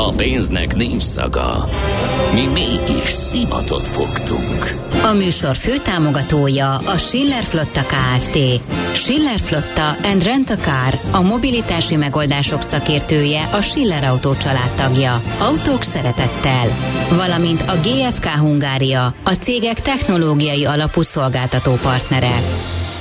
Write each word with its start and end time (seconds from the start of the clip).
A 0.00 0.12
pénznek 0.16 0.76
nincs 0.76 1.02
szaga. 1.02 1.68
Mi 2.34 2.46
mégis 2.46 3.08
szimatot 3.08 3.88
fogtunk. 3.88 4.64
A 5.04 5.12
műsor 5.12 5.56
főtámogatója 5.56 6.74
a 6.74 6.96
Schiller 6.96 7.44
Flotta 7.44 7.80
KFT. 7.80 8.38
Schiller 8.92 9.38
Flotta 9.38 9.96
and 10.02 10.22
Rent 10.22 10.50
a 10.50 10.56
Car, 10.56 11.00
a 11.10 11.20
mobilitási 11.20 11.96
megoldások 11.96 12.62
szakértője, 12.62 13.48
a 13.52 13.60
Schiller 13.60 14.04
Autó 14.04 14.34
családtagja. 14.34 15.22
Autók 15.40 15.82
szeretettel. 15.82 16.66
Valamint 17.16 17.60
a 17.60 17.74
GFK 17.74 18.26
Hungária, 18.26 19.14
a 19.24 19.32
cégek 19.32 19.80
technológiai 19.80 20.64
alapú 20.64 21.02
szolgáltató 21.02 21.72
partnere. 21.72 22.42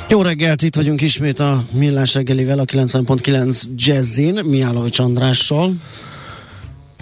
Jó 0.09 0.21
reggelt, 0.21 0.62
itt 0.62 0.76
vagyunk 0.76 1.02
ismét 1.02 1.40
a 1.40 1.63
Millás 1.71 2.13
reggelivel, 2.13 2.59
a 2.59 2.66
90.9 2.66 3.63
Jazzin, 3.76 4.40
Miálovics 4.45 4.99
Andrással. 4.99 5.73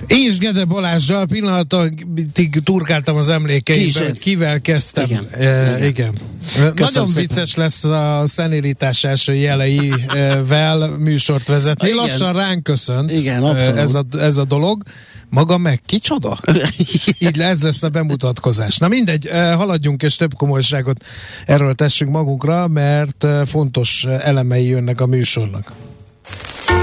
És 0.08 0.38
Gede 0.38 0.66
Balázsjal 0.66 1.26
pillanatig 1.26 2.62
turkáltam 2.64 3.16
az 3.16 3.30
emlékeimben, 3.30 4.12
Ki 4.14 4.20
kivel 4.20 4.62
kezdtem. 4.62 5.06
Igen. 5.06 5.28
E, 5.32 5.78
igen. 5.78 5.84
igen. 5.84 6.18
Nagyon 6.76 7.08
szépen. 7.08 7.14
vicces 7.14 7.56
lesz 7.56 7.84
a 7.84 8.24
szenilitás 8.26 9.04
első 9.04 9.34
jeleivel 9.34 10.88
műsort 10.98 11.48
vezetni. 11.48 11.88
Igen. 11.88 12.00
Lassan 12.00 12.34
ránk 12.34 12.64
köszön 12.64 13.10
Igen, 13.10 13.44
e, 13.44 13.50
abszolút. 13.50 13.80
ez 13.80 13.96
a, 13.96 14.06
ez 14.20 14.38
a 14.38 14.46
dolog. 14.46 14.84
Maga 15.30 15.58
meg 15.58 15.82
kicsoda? 15.86 16.38
Így 17.20 17.40
ez 17.40 17.62
lesz 17.64 17.84
a 17.84 17.90
bemutatkozás. 17.90 18.78
Na 18.78 18.88
mindegy, 18.88 19.28
e, 19.28 19.54
haladjunk 19.54 20.04
és 20.04 20.16
több 20.16 20.34
komolyságot 20.34 21.06
erről 21.46 21.74
tessünk 21.74 22.12
magunkra, 22.12 22.68
mert 22.68 23.24
e, 23.24 23.46
fontos 23.46 24.06
elemei 24.22 24.66
jönnek 24.66 25.02
a 25.02 25.06
műsornak. 25.06 25.72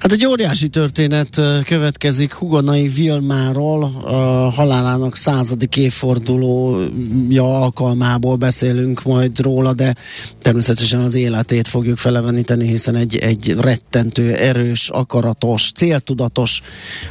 Hát 0.00 0.12
egy 0.12 0.26
óriási 0.26 0.68
történet 0.68 1.40
következik 1.64 2.32
Hugonai 2.32 2.88
Vilmáról, 2.88 3.82
a 4.04 4.50
halálának 4.50 5.16
századik 5.16 5.76
évfordulója 5.76 7.60
alkalmából 7.60 8.36
beszélünk 8.36 9.02
majd 9.02 9.40
róla, 9.40 9.74
de 9.74 9.94
természetesen 10.42 11.00
az 11.00 11.14
életét 11.14 11.68
fogjuk 11.68 11.96
feleveníteni, 11.96 12.68
hiszen 12.68 12.94
egy, 12.94 13.16
egy 13.16 13.54
rettentő, 13.58 14.34
erős, 14.34 14.88
akaratos, 14.88 15.72
céltudatos 15.72 16.62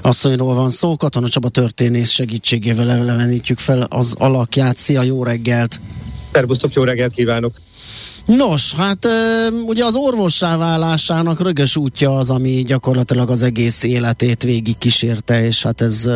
asszonyról 0.02 0.53
van 0.53 0.70
szó. 0.70 0.95
Katona 0.95 1.30
Csaba 1.30 1.49
történész 1.49 2.09
segítségével 2.09 2.92
elevenítjük 2.92 3.59
fel 3.59 3.81
az 3.81 4.14
alakját. 4.17 4.77
Szia, 4.77 5.02
jó 5.02 5.23
reggelt! 5.23 5.80
Szervusztok, 6.31 6.73
jó 6.73 6.83
reggelt 6.83 7.14
kívánok! 7.14 7.53
Nos, 8.26 8.73
hát 8.73 9.08
ugye 9.66 9.86
az 9.86 9.95
orvossá 9.95 10.58
válásának 10.58 11.42
rögös 11.42 11.76
útja 11.76 12.17
az, 12.17 12.30
ami 12.30 12.64
gyakorlatilag 12.64 13.30
az 13.30 13.42
egész 13.42 13.83
életét 13.83 14.44
végig 14.44 14.77
kísérte, 14.77 15.45
és 15.45 15.64
hát 15.64 15.82
ez 15.82 16.10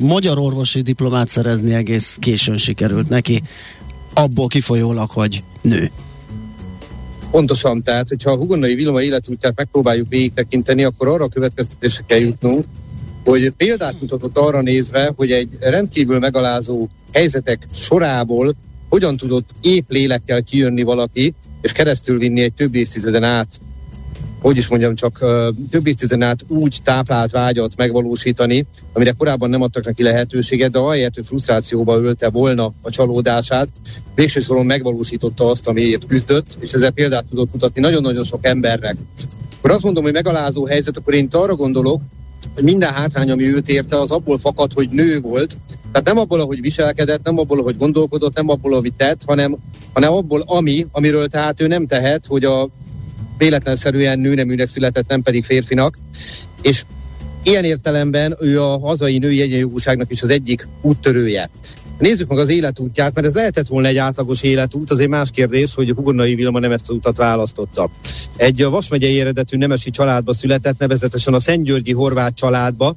magyar 0.00 0.38
orvosi 0.38 0.80
diplomát 0.80 1.28
szerezni 1.28 1.74
egész 1.74 2.16
későn 2.20 2.58
sikerült 2.58 3.08
neki, 3.08 3.42
abból 4.14 4.46
kifolyólag, 4.46 5.10
hogy 5.10 5.42
nő. 5.60 5.90
Pontosan, 7.30 7.82
tehát, 7.82 8.08
hogyha 8.08 8.30
a 8.30 8.36
Hugonai 8.36 8.74
Vilma 8.74 9.02
életútját 9.02 9.56
megpróbáljuk 9.56 10.08
végigtekinteni, 10.08 10.84
akkor 10.84 11.08
arra 11.08 11.24
a 11.24 11.28
következtetésre 11.28 12.04
kell 12.06 12.18
jutnunk, 12.18 12.64
hogy 13.24 13.50
példát 13.50 14.00
mutatott 14.00 14.38
arra 14.38 14.62
nézve, 14.62 15.12
hogy 15.16 15.32
egy 15.32 15.48
rendkívül 15.60 16.18
megalázó 16.18 16.88
helyzetek 17.12 17.66
sorából 17.72 18.54
hogyan 18.90 19.16
tudott 19.16 19.50
épp 19.60 19.90
lélekkel 19.90 20.42
kijönni 20.42 20.82
valaki, 20.82 21.34
és 21.60 21.72
keresztül 21.72 22.18
vinni 22.18 22.40
egy 22.42 22.52
több 22.52 22.74
évtizeden 22.74 23.22
át, 23.22 23.60
hogy 24.40 24.56
is 24.56 24.68
mondjam, 24.68 24.94
csak 24.94 25.18
több 25.70 25.86
évtizeden 25.86 26.28
át 26.28 26.44
úgy 26.48 26.78
táplált 26.84 27.30
vágyat 27.30 27.76
megvalósítani, 27.76 28.66
amire 28.92 29.12
korábban 29.18 29.50
nem 29.50 29.62
adtak 29.62 29.84
neki 29.84 30.02
lehetőséget, 30.02 30.70
de 30.70 30.78
ahelyett, 30.78 31.14
hogy 31.14 31.26
frusztrációba 31.26 32.00
ölte 32.00 32.30
volna 32.30 32.72
a 32.82 32.90
csalódását, 32.90 33.68
végső 34.14 34.40
soron 34.40 34.66
megvalósította 34.66 35.48
azt, 35.48 35.68
amiért 35.68 36.06
küzdött, 36.06 36.56
és 36.60 36.72
ezzel 36.72 36.90
példát 36.90 37.24
tudott 37.24 37.52
mutatni 37.52 37.80
nagyon-nagyon 37.80 38.24
sok 38.24 38.46
embernek. 38.46 38.96
Akkor 39.58 39.70
azt 39.70 39.82
mondom, 39.82 40.02
hogy 40.02 40.12
megalázó 40.12 40.66
helyzet, 40.66 40.96
akkor 40.96 41.14
én 41.14 41.24
itt 41.24 41.34
arra 41.34 41.54
gondolok, 41.54 42.02
minden 42.62 42.92
hátrány, 42.92 43.30
ami 43.30 43.54
őt 43.54 43.68
érte, 43.68 44.00
az 44.00 44.10
abból 44.10 44.38
fakad, 44.38 44.72
hogy 44.72 44.88
nő 44.88 45.20
volt. 45.20 45.56
Tehát 45.92 46.06
nem 46.06 46.18
abból, 46.18 46.40
ahogy 46.40 46.60
viselkedett, 46.60 47.24
nem 47.24 47.38
abból, 47.38 47.58
ahogy 47.58 47.76
gondolkodott, 47.76 48.36
nem 48.36 48.48
abból, 48.48 48.74
amit 48.74 48.94
tett, 48.96 49.20
hanem, 49.26 49.56
hanem 49.92 50.12
abból, 50.12 50.42
ami, 50.46 50.86
amiről 50.92 51.26
tehát 51.26 51.60
ő 51.60 51.66
nem 51.66 51.86
tehet, 51.86 52.26
hogy 52.26 52.44
a 52.44 52.68
véletlenszerűen 53.38 54.18
nőneműnek 54.18 54.68
született, 54.68 55.08
nem 55.08 55.22
pedig 55.22 55.44
férfinak. 55.44 55.98
És 56.62 56.84
ilyen 57.42 57.64
értelemben 57.64 58.36
ő 58.40 58.62
a 58.62 58.78
hazai 58.78 59.18
női 59.18 59.40
egyenjogúságnak 59.40 60.10
is 60.10 60.22
az 60.22 60.28
egyik 60.28 60.68
úttörője. 60.82 61.50
Nézzük 62.00 62.28
meg 62.28 62.38
az 62.38 62.48
életútját, 62.48 63.14
mert 63.14 63.26
ez 63.26 63.34
lehetett 63.34 63.66
volna 63.66 63.88
egy 63.88 63.96
átlagos 63.96 64.42
életút, 64.42 64.90
azért 64.90 65.10
más 65.10 65.30
kérdés, 65.30 65.74
hogy 65.74 65.90
Hugonai 65.90 66.34
Vilma 66.34 66.58
nem 66.58 66.72
ezt 66.72 66.90
az 66.90 66.96
utat 66.96 67.16
választotta. 67.16 67.90
Egy 68.36 68.64
Vas 68.64 68.88
megyei 68.88 69.20
eredetű 69.20 69.56
nemesi 69.56 69.90
családba 69.90 70.32
született, 70.32 70.78
nevezetesen 70.78 71.34
a 71.34 71.40
Szentgyörgyi 71.40 71.92
horvát 71.92 72.34
családba. 72.34 72.96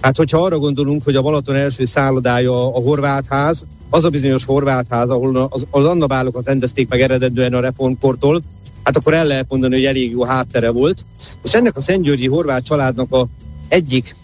Hát, 0.00 0.16
hogyha 0.16 0.38
arra 0.38 0.58
gondolunk, 0.58 1.04
hogy 1.04 1.16
a 1.16 1.22
Balaton 1.22 1.54
első 1.54 1.84
szállodája 1.84 2.74
a 2.74 2.80
horvát 2.80 3.26
ház, 3.28 3.64
az 3.90 4.04
a 4.04 4.10
bizonyos 4.10 4.44
horvát 4.44 4.86
ház, 4.90 5.10
ahol 5.10 5.48
az, 5.50 5.66
az 5.70 5.84
annabálokat 5.84 6.44
rendezték 6.44 6.88
meg 6.88 7.00
eredetően 7.00 7.54
a 7.54 7.60
reformkortól, 7.60 8.42
hát 8.82 8.96
akkor 8.96 9.14
el 9.14 9.26
lehet 9.26 9.46
mondani, 9.48 9.74
hogy 9.74 9.84
elég 9.84 10.10
jó 10.10 10.24
háttere 10.24 10.70
volt. 10.70 11.04
És 11.44 11.54
ennek 11.54 11.76
a 11.76 11.80
Szentgyörgyi 11.80 12.28
horvát 12.28 12.64
családnak 12.64 13.12
a 13.12 13.26
egyik 13.68 14.16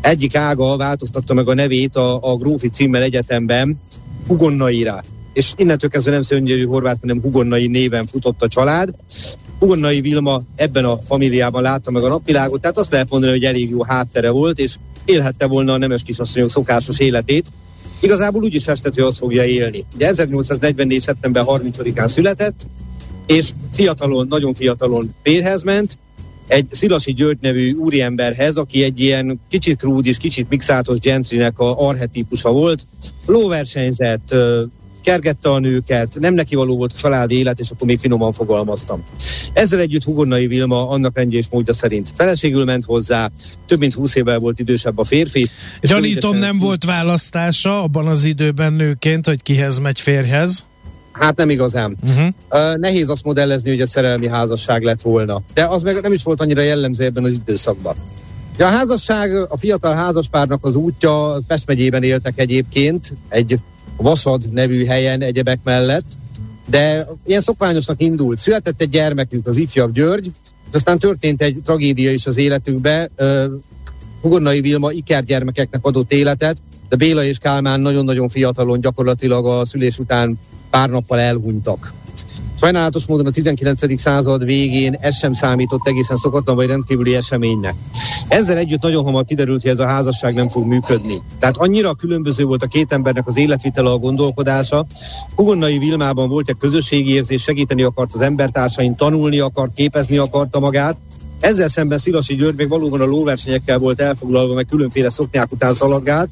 egyik 0.00 0.36
ága 0.36 0.76
változtatta 0.76 1.34
meg 1.34 1.48
a 1.48 1.54
nevét 1.54 1.96
a, 1.96 2.32
a 2.32 2.36
Grófi 2.36 2.68
címmel 2.68 3.02
egyetemben 3.02 3.80
Hugonnaira. 4.26 5.02
És 5.32 5.52
innentől 5.56 5.90
kezdve 5.90 6.10
nem 6.10 6.22
Szentgyörgyi 6.22 6.64
Horvát, 6.64 6.98
hanem 7.00 7.20
Hugonnai 7.20 7.66
néven 7.66 8.06
futott 8.06 8.42
a 8.42 8.48
család. 8.48 8.94
Hugonnai 9.58 10.00
Vilma 10.00 10.42
ebben 10.56 10.84
a 10.84 10.98
familiában 11.02 11.62
látta 11.62 11.90
meg 11.90 12.04
a 12.04 12.08
napvilágot, 12.08 12.60
tehát 12.60 12.78
azt 12.78 12.90
lehet 12.90 13.10
mondani, 13.10 13.32
hogy 13.32 13.44
elég 13.44 13.70
jó 13.70 13.84
háttere 13.84 14.30
volt, 14.30 14.58
és 14.58 14.74
élhette 15.04 15.46
volna 15.46 15.72
a 15.72 15.78
nemes 15.78 16.02
kisasszonyok 16.02 16.50
szokásos 16.50 16.98
életét. 16.98 17.46
Igazából 18.00 18.42
úgy 18.42 18.54
is 18.54 18.66
estet, 18.66 18.94
hogy 18.94 19.02
azt 19.02 19.18
fogja 19.18 19.44
élni. 19.44 19.84
Ugye 19.94 20.06
1844. 20.06 21.00
szeptember 21.00 21.44
30-án 21.46 22.06
született, 22.06 22.66
és 23.26 23.50
fiatalon, 23.72 24.26
nagyon 24.28 24.54
fiatalon 24.54 25.14
férhez 25.22 25.62
ment, 25.62 25.98
egy 26.46 26.66
Szilasi 26.70 27.12
György 27.12 27.38
nevű 27.40 27.72
úriemberhez, 27.72 28.56
aki 28.56 28.82
egy 28.82 29.00
ilyen 29.00 29.40
kicsit 29.48 29.82
rúd 29.82 30.06
és 30.06 30.16
kicsit 30.16 30.48
mixátos 30.48 30.98
gentrinek 30.98 31.58
a 31.58 31.86
arhetípusa 31.86 32.52
volt. 32.52 32.86
Lóversenyzett, 33.26 34.34
kergette 35.06 35.50
a 35.50 35.58
nőket, 35.58 36.16
nem 36.20 36.34
neki 36.34 36.54
való 36.54 36.76
volt 36.76 36.92
a 36.92 37.00
családi 37.00 37.34
élet, 37.34 37.58
és 37.58 37.70
akkor 37.70 37.86
még 37.86 37.98
finoman 37.98 38.32
fogalmaztam. 38.32 39.04
Ezzel 39.52 39.80
együtt 39.80 40.02
Hugonnai 40.02 40.46
Vilma 40.46 40.88
annak 40.88 41.16
rendje 41.16 41.38
és 41.38 41.46
módja 41.50 41.72
szerint 41.72 42.10
feleségül 42.14 42.64
ment 42.64 42.84
hozzá, 42.84 43.30
több 43.66 43.78
mint 43.78 43.94
20 43.94 44.14
évvel 44.14 44.38
volt 44.38 44.58
idősebb 44.58 44.98
a 44.98 45.04
férfi. 45.04 45.48
Gyanítom, 45.80 46.36
nem 46.36 46.58
volt 46.58 46.84
választása 46.84 47.82
abban 47.82 48.06
az 48.06 48.24
időben 48.24 48.72
nőként, 48.72 49.26
hogy 49.26 49.42
kihez 49.42 49.78
megy 49.78 50.00
férjhez. 50.00 50.64
Hát 51.18 51.36
nem 51.36 51.50
igazán. 51.50 51.96
Uh-huh. 52.02 52.28
Uh, 52.50 52.74
nehéz 52.76 53.08
azt 53.08 53.24
modellezni, 53.24 53.70
hogy 53.70 53.80
a 53.80 53.86
szerelmi 53.86 54.28
házasság 54.28 54.82
lett 54.82 55.00
volna. 55.00 55.42
De 55.54 55.64
az 55.64 55.82
meg 55.82 56.00
nem 56.02 56.12
is 56.12 56.22
volt 56.22 56.40
annyira 56.40 56.62
jellemző 56.62 57.04
ebben 57.04 57.24
az 57.24 57.32
időszakban. 57.32 57.94
Ja, 58.58 58.66
a 58.66 58.70
házasság, 58.70 59.34
a 59.48 59.56
fiatal 59.56 59.94
házaspárnak 59.94 60.64
az 60.64 60.76
útja 60.76 61.40
Pest 61.46 61.66
megyében 61.66 62.02
éltek 62.02 62.38
egyébként, 62.38 63.12
egy 63.28 63.58
Vasad 63.96 64.52
nevű 64.52 64.84
helyen 64.84 65.20
egyebek 65.20 65.58
mellett, 65.64 66.04
de 66.68 67.08
ilyen 67.26 67.40
szokványosnak 67.40 68.02
indult. 68.02 68.38
Született 68.38 68.80
egy 68.80 68.88
gyermekük, 68.88 69.46
az 69.46 69.56
ifjabb 69.56 69.92
György, 69.92 70.30
és 70.68 70.74
aztán 70.74 70.98
történt 70.98 71.42
egy 71.42 71.60
tragédia 71.64 72.12
is 72.12 72.26
az 72.26 72.36
életükbe. 72.36 73.08
Uh, 73.18 73.44
Hugonnai 74.20 74.60
Vilma 74.60 74.92
ikergyermekeknek 74.92 75.84
adott 75.84 76.12
életet, 76.12 76.56
de 76.88 76.96
Béla 76.96 77.24
és 77.24 77.38
Kálmán 77.38 77.80
nagyon-nagyon 77.80 78.28
fiatalon 78.28 78.80
gyakorlatilag 78.80 79.46
a 79.46 79.64
szülés 79.64 79.98
után 79.98 80.38
pár 80.70 80.88
nappal 80.88 81.18
elhunytak. 81.18 81.92
Sajnálatos 82.60 83.06
módon 83.06 83.26
a 83.26 83.30
19. 83.30 84.00
század 84.00 84.44
végén 84.44 84.96
ez 85.00 85.16
sem 85.16 85.32
számított 85.32 85.86
egészen 85.86 86.16
szokatlan 86.16 86.56
vagy 86.56 86.66
rendkívüli 86.66 87.14
eseménynek. 87.14 87.74
Ezzel 88.28 88.56
együtt 88.56 88.82
nagyon 88.82 89.04
hamar 89.04 89.24
kiderült, 89.24 89.62
hogy 89.62 89.70
ez 89.70 89.78
a 89.78 89.86
házasság 89.86 90.34
nem 90.34 90.48
fog 90.48 90.66
működni. 90.66 91.22
Tehát 91.38 91.56
annyira 91.56 91.94
különböző 91.94 92.44
volt 92.44 92.62
a 92.62 92.66
két 92.66 92.92
embernek 92.92 93.26
az 93.26 93.36
életvitele, 93.36 93.90
a 93.90 93.98
gondolkodása. 93.98 94.86
Hugonnai 95.34 95.78
Vilmában 95.78 96.28
volt 96.28 96.48
egy 96.48 96.56
közösségi 96.58 97.12
érzés, 97.12 97.42
segíteni 97.42 97.82
akart 97.82 98.14
az 98.14 98.20
embertársain, 98.20 98.94
tanulni 98.94 99.38
akart, 99.38 99.74
képezni 99.74 100.16
akarta 100.16 100.60
magát, 100.60 100.96
ezzel 101.40 101.68
szemben 101.68 101.98
Szilasi 101.98 102.34
György 102.34 102.56
még 102.56 102.68
valóban 102.68 103.00
a 103.00 103.04
lóversenyekkel 103.04 103.78
volt 103.78 104.00
elfoglalva, 104.00 104.54
meg 104.54 104.66
különféle 104.66 105.10
szoknyák 105.10 105.52
után 105.52 105.72
szaladgált, 105.72 106.28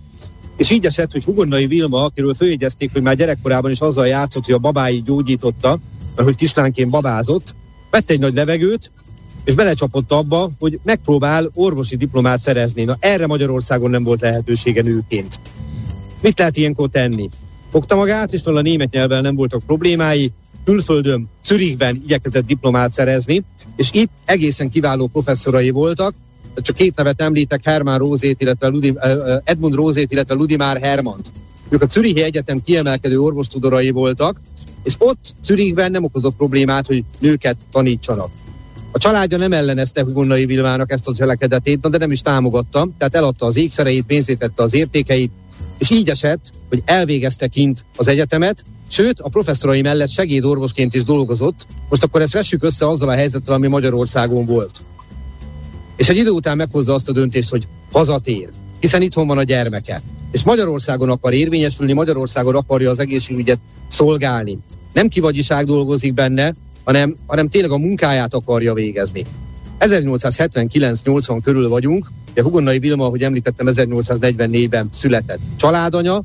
és 0.57 0.71
így 0.71 0.87
esett, 0.87 1.13
hogy 1.13 1.25
Hugonnai 1.25 1.67
Vilma, 1.67 2.05
akiről 2.05 2.35
följegyezték, 2.35 2.93
hogy 2.93 3.03
már 3.03 3.17
gyerekkorában 3.17 3.71
is 3.71 3.81
azzal 3.81 4.07
játszott, 4.07 4.45
hogy 4.45 4.55
a 4.55 4.59
babái 4.59 5.03
gyógyította, 5.03 5.79
mert 6.17 6.29
hogy 6.29 6.37
kislánként 6.37 6.91
babázott, 6.91 7.55
vette 7.91 8.13
egy 8.13 8.21
nagy 8.21 8.35
levegőt, 8.35 8.91
és 9.45 9.55
belecsapott 9.55 10.13
abba, 10.13 10.51
hogy 10.59 10.79
megpróbál 10.83 11.51
orvosi 11.55 11.97
diplomát 11.97 12.39
szerezni. 12.39 12.85
Na 12.85 12.97
erre 13.01 13.27
Magyarországon 13.27 13.91
nem 13.91 14.03
volt 14.03 14.21
lehetősége 14.21 14.83
nőként. 14.83 15.41
Mit 16.21 16.39
lehet 16.39 16.57
ilyenkor 16.57 16.89
tenni? 16.89 17.29
Fogta 17.71 17.97
magát, 17.97 18.33
és 18.33 18.45
a 18.45 18.61
német 18.61 18.93
nyelvvel 18.93 19.21
nem 19.21 19.35
voltak 19.35 19.63
problémái, 19.67 20.33
külföldön, 20.65 21.29
Zürichben 21.45 22.01
igyekezett 22.05 22.47
diplomát 22.47 22.93
szerezni, 22.93 23.45
és 23.77 23.91
itt 23.93 24.11
egészen 24.25 24.71
kiváló 24.71 25.07
professzorai 25.07 25.71
voltak, 25.71 26.15
csak 26.63 26.77
két 26.77 26.97
nevet 26.97 27.21
említek, 27.21 27.61
Hermann 27.65 27.99
Rózét, 27.99 28.41
illetve 28.41 28.67
Ludi, 28.67 28.95
Edmund 29.45 29.75
Rózét, 29.75 30.13
illetve 30.13 30.35
Ludimár 30.35 30.81
Hermant. 30.81 31.33
Ők 31.69 31.83
a 31.83 31.87
Zürichi 31.91 32.23
Egyetem 32.23 32.63
kiemelkedő 32.63 33.19
orvostudorai 33.19 33.91
voltak, 33.91 34.41
és 34.83 34.95
ott 34.99 35.35
Zürichben 35.43 35.91
nem 35.91 36.05
okozott 36.05 36.37
problémát, 36.37 36.87
hogy 36.87 37.05
nőket 37.19 37.57
tanítsanak. 37.71 38.31
A 38.91 38.99
családja 38.99 39.39
nem 39.39 39.53
ellenezte 39.53 40.05
Hugonai 40.05 40.47
Vilmának 40.47 40.93
ezt 40.93 41.09
a 41.09 41.15
cselekedetét, 41.15 41.81
de 41.81 41.99
nem 41.99 42.11
is 42.11 42.21
támogatta, 42.21 42.89
tehát 42.99 43.15
eladta 43.15 43.47
az 43.47 43.57
ékszereit, 43.57 44.07
pénzét 44.07 44.39
tette 44.39 44.63
az 44.63 44.75
értékeit, 44.75 45.33
és 45.79 45.91
így 45.91 46.09
esett, 46.09 46.51
hogy 46.69 46.83
elvégezte 46.85 47.47
kint 47.47 47.85
az 47.97 48.09
egyetemet, 48.09 48.65
sőt, 48.89 49.21
a 49.21 49.29
professzorai 49.29 49.83
mellett 49.83 50.11
segédorvosként 50.11 50.95
is 50.95 51.03
dolgozott. 51.03 51.67
Most 51.89 52.03
akkor 52.03 52.21
ezt 52.21 52.33
vessük 52.33 52.63
össze 52.63 52.89
azzal 52.89 53.09
a 53.09 53.15
helyzettel, 53.15 53.55
ami 53.55 53.67
Magyarországon 53.67 54.47
volt. 54.47 54.81
És 55.97 56.09
egy 56.09 56.17
idő 56.17 56.31
után 56.31 56.57
meghozza 56.57 56.95
azt 56.95 57.09
a 57.09 57.13
döntést, 57.13 57.51
hogy 57.51 57.67
hazatér, 57.93 58.49
hiszen 58.81 59.03
itthon 59.03 59.27
van 59.27 59.39
a 59.39 59.43
gyermeke. 59.43 60.03
És 60.33 60.43
Magyarországon 60.43 61.11
akar 61.11 61.33
érvényesülni, 61.33 61.93
Magyarországon 61.93 62.57
akarja 62.57 62.91
az 62.91 62.99
egészségügyet 62.99 63.59
szolgálni. 63.89 64.59
Nem 64.93 65.09
kivagyiság 65.09 65.65
dolgozik 65.65 66.15
benne, 66.15 66.55
hanem, 66.85 67.15
hanem 67.27 67.49
tényleg 67.49 67.71
a 67.71 67.79
munkáját 67.79 68.35
akarja 68.35 68.75
végezni. 68.75 69.25
1879-80 69.79 71.39
körül 71.43 71.69
vagyunk, 71.69 72.11
ugye 72.31 72.43
Hugonnai 72.43 72.79
Vilma, 72.79 73.05
ahogy 73.05 73.23
említettem, 73.23 73.67
1844-ben 73.71 74.89
született 74.93 75.41
családanya, 75.57 76.23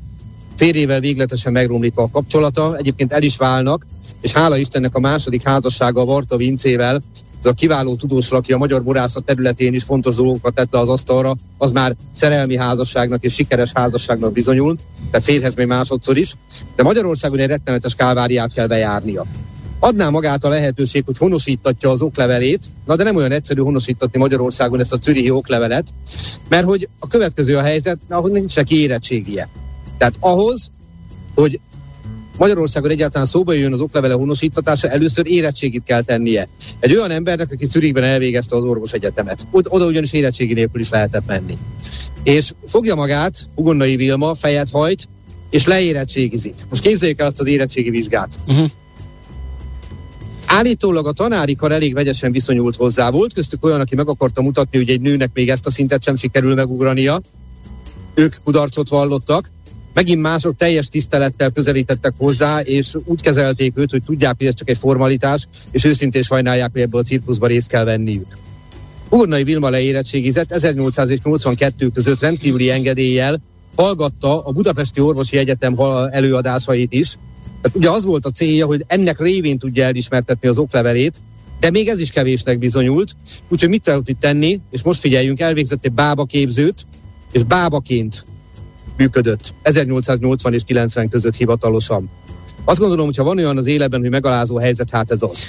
férjével 0.56 1.00
végletesen 1.00 1.52
megromlik 1.52 1.96
a 1.96 2.10
kapcsolata, 2.10 2.76
egyébként 2.76 3.12
el 3.12 3.22
is 3.22 3.36
válnak, 3.36 3.86
és 4.20 4.32
hála 4.32 4.56
Istennek 4.56 4.94
a 4.94 5.00
második 5.00 5.42
házassága 5.42 6.00
a 6.00 6.04
Varta 6.04 6.36
Vincével, 6.36 7.02
ez 7.40 7.46
a 7.46 7.52
kiváló 7.52 7.94
tudós, 7.94 8.30
aki 8.30 8.52
a 8.52 8.58
magyar 8.58 8.82
borászat 8.82 9.24
területén 9.24 9.74
is 9.74 9.82
fontos 9.82 10.14
dolgokat 10.14 10.54
tette 10.54 10.78
az 10.78 10.88
asztalra, 10.88 11.36
az 11.58 11.70
már 11.70 11.96
szerelmi 12.10 12.56
házasságnak 12.56 13.22
és 13.22 13.34
sikeres 13.34 13.72
házasságnak 13.74 14.32
bizonyul, 14.32 14.76
tehát 15.10 15.26
férhez 15.26 15.54
még 15.54 15.66
másodszor 15.66 16.16
is, 16.16 16.34
de 16.76 16.82
Magyarországon 16.82 17.38
egy 17.38 17.48
rettenetes 17.48 17.94
káváriát 17.94 18.52
kell 18.52 18.66
bejárnia. 18.66 19.26
Adná 19.78 20.08
magát 20.08 20.44
a 20.44 20.48
lehetőség, 20.48 21.02
hogy 21.06 21.18
honosítatja 21.18 21.90
az 21.90 22.00
oklevelét, 22.00 22.64
na 22.86 22.96
de 22.96 23.04
nem 23.04 23.16
olyan 23.16 23.32
egyszerű 23.32 23.60
honosítatni 23.60 24.18
Magyarországon 24.18 24.80
ezt 24.80 24.92
a 24.92 24.98
Czürichi 24.98 25.30
oklevelet, 25.30 25.88
mert 26.48 26.64
hogy 26.64 26.88
a 26.98 27.06
következő 27.06 27.56
a 27.56 27.62
helyzet, 27.62 27.98
ahol 28.08 28.30
nincs 28.30 28.56
neki 28.56 28.80
érettségie. 28.80 29.48
Tehát 29.98 30.14
ahhoz, 30.20 30.70
hogy 31.34 31.60
Magyarországon 32.40 32.90
egyáltalán 32.90 33.26
szóba 33.26 33.52
jön 33.52 33.72
az 33.72 33.80
oklevele 33.80 34.14
honosítatása, 34.14 34.88
először 34.88 35.26
érettségit 35.26 35.82
kell 35.82 36.02
tennie. 36.02 36.48
Egy 36.78 36.96
olyan 36.96 37.10
embernek, 37.10 37.52
aki 37.52 37.64
Zürichben 37.64 38.02
elvégezte 38.02 38.56
az 38.56 38.64
orvos 38.64 38.92
egyetemet. 38.92 39.46
Oda 39.50 39.86
ugyanis 39.86 40.12
érettségi 40.12 40.54
nélkül 40.54 40.80
is 40.80 40.90
lehetett 40.90 41.26
menni. 41.26 41.58
És 42.22 42.52
fogja 42.66 42.94
magát, 42.94 43.48
Ugonnai 43.54 43.96
Vilma, 43.96 44.34
fejet 44.34 44.70
hajt, 44.70 45.08
és 45.50 45.66
leérettségizik. 45.66 46.54
Most 46.68 46.82
képzeljük 46.82 47.20
el 47.20 47.26
azt 47.26 47.40
az 47.40 47.46
érettségi 47.46 47.90
vizsgát. 47.90 48.38
Uh-huh. 48.46 48.70
Állítólag 50.46 51.06
a 51.06 51.12
tanári 51.12 51.54
kar 51.54 51.72
elég 51.72 51.94
vegyesen 51.94 52.32
viszonyult 52.32 52.76
hozzá. 52.76 53.10
Volt 53.10 53.32
köztük 53.32 53.64
olyan, 53.64 53.80
aki 53.80 53.94
meg 53.94 54.08
akarta 54.08 54.42
mutatni, 54.42 54.78
hogy 54.78 54.90
egy 54.90 55.00
nőnek 55.00 55.30
még 55.34 55.48
ezt 55.48 55.66
a 55.66 55.70
szintet 55.70 56.02
sem 56.02 56.16
sikerül 56.16 56.54
megugrania. 56.54 57.20
Ők 58.14 58.34
kudarcot 58.44 58.88
vallottak. 58.88 59.50
Megint 59.94 60.20
mások 60.20 60.56
teljes 60.56 60.88
tisztelettel 60.88 61.50
közelítettek 61.50 62.12
hozzá, 62.16 62.60
és 62.60 62.94
úgy 63.04 63.20
kezelték 63.20 63.72
őt, 63.76 63.90
hogy 63.90 64.02
tudják, 64.02 64.34
hogy 64.38 64.46
ez 64.46 64.54
csak 64.54 64.68
egy 64.70 64.78
formalitás, 64.78 65.46
és 65.70 65.84
őszintén 65.84 66.22
sajnálják, 66.22 66.70
hogy 66.72 66.80
ebből 66.80 67.00
a 67.00 67.04
cirkuszba 67.04 67.46
részt 67.46 67.68
kell 67.68 67.84
venniük. 67.84 68.38
Urnai 69.08 69.44
Vilma 69.44 69.68
leérettségizett 69.68 70.52
1882 70.52 71.88
között 71.88 72.20
rendkívüli 72.20 72.70
engedéllyel 72.70 73.40
hallgatta 73.76 74.40
a 74.40 74.50
Budapesti 74.50 75.00
Orvosi 75.00 75.36
Egyetem 75.36 75.76
előadásait 76.10 76.92
is, 76.92 77.16
tehát 77.62 77.76
ugye 77.76 77.90
az 77.90 78.04
volt 78.04 78.26
a 78.26 78.30
célja, 78.30 78.66
hogy 78.66 78.84
ennek 78.86 79.20
révén 79.20 79.58
tudja 79.58 79.84
elismertetni 79.84 80.48
az 80.48 80.58
oklevelét, 80.58 81.20
de 81.60 81.70
még 81.70 81.88
ez 81.88 82.00
is 82.00 82.10
kevésnek 82.10 82.58
bizonyult, 82.58 83.16
úgyhogy 83.48 83.68
mit 83.68 83.82
tudott 83.82 84.08
itt 84.08 84.20
tenni, 84.20 84.60
és 84.70 84.82
most 84.82 85.00
figyeljünk, 85.00 85.40
elvégzett 85.40 85.84
egy 85.84 85.92
bába 85.92 86.24
képzőt, 86.24 86.86
és 87.32 87.42
bábaként 87.42 88.24
működött 89.00 89.54
1880 89.62 90.54
és 90.54 90.62
90 90.66 91.08
között 91.08 91.34
hivatalosan. 91.34 92.10
Azt 92.64 92.78
gondolom, 92.78 93.06
hogy 93.06 93.16
ha 93.16 93.24
van 93.24 93.38
olyan 93.38 93.56
az 93.56 93.66
életben, 93.66 94.00
hogy 94.00 94.10
megalázó 94.10 94.58
helyzet, 94.58 94.90
hát 94.90 95.10
ez 95.10 95.22
az. 95.22 95.46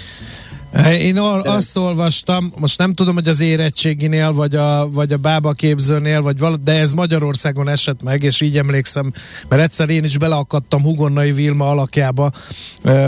Én 1.00 1.18
or- 1.18 1.46
azt 1.46 1.78
olvastam, 1.78 2.54
most 2.58 2.78
nem 2.78 2.94
tudom, 2.94 3.14
hogy 3.14 3.28
az 3.28 3.42
érettséginél, 3.42 4.32
vagy 4.32 4.56
a, 4.56 4.90
vagy 4.90 5.14
a 5.14 5.18
bába 5.18 5.54
képzőnél, 5.54 6.22
vagy 6.22 6.40
val- 6.40 6.64
de 6.64 6.80
ez 6.80 6.94
Magyarországon 6.94 7.70
esett 7.70 8.04
meg, 8.04 8.24
és 8.24 8.42
így 8.42 8.58
emlékszem, 8.58 9.14
mert 9.48 9.62
egyszer 9.62 9.90
én 9.90 10.04
is 10.04 10.18
beleakadtam 10.18 10.82
Hugonnai 10.82 11.32
Vilma 11.32 11.70
alakjába 11.70 12.32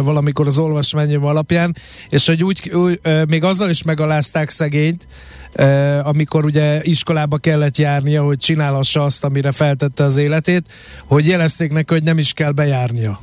valamikor 0.02 0.48
az 0.48 0.60
olvasmányom 0.60 1.26
alapján, 1.26 1.76
és 2.10 2.28
hogy 2.28 2.44
úgy, 2.44 2.72
úgy 2.74 3.00
még 3.28 3.44
azzal 3.44 3.70
is 3.70 3.84
megalázták 3.84 4.50
szegényt, 4.50 5.08
amikor 6.04 6.46
ugye 6.46 6.84
iskolába 6.84 7.38
kellett 7.38 7.78
járnia, 7.78 8.24
hogy 8.24 8.38
csinálhassa 8.38 9.04
azt, 9.04 9.24
amire 9.24 9.52
feltette 9.52 10.04
az 10.04 10.18
életét, 10.18 10.72
hogy 11.06 11.28
jelezték 11.28 11.72
neki, 11.72 11.94
hogy 11.94 12.04
nem 12.04 12.18
is 12.18 12.34
kell 12.34 12.52
bejárnia. 12.52 13.22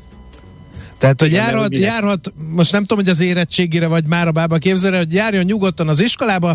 Tehát, 1.00 1.20
hogy 1.20 1.30
Igen, 1.30 1.44
járhat, 1.44 1.74
járhat, 1.74 2.32
most 2.54 2.72
nem 2.72 2.80
tudom, 2.84 3.04
hogy 3.04 3.12
az 3.12 3.20
érettségére 3.20 3.86
vagy 3.86 4.04
már 4.06 4.26
a 4.26 4.32
bába 4.32 4.58
képzelre, 4.58 4.98
hogy 4.98 5.12
járjon 5.12 5.44
nyugodtan 5.44 5.88
az 5.88 6.00
iskolába, 6.00 6.54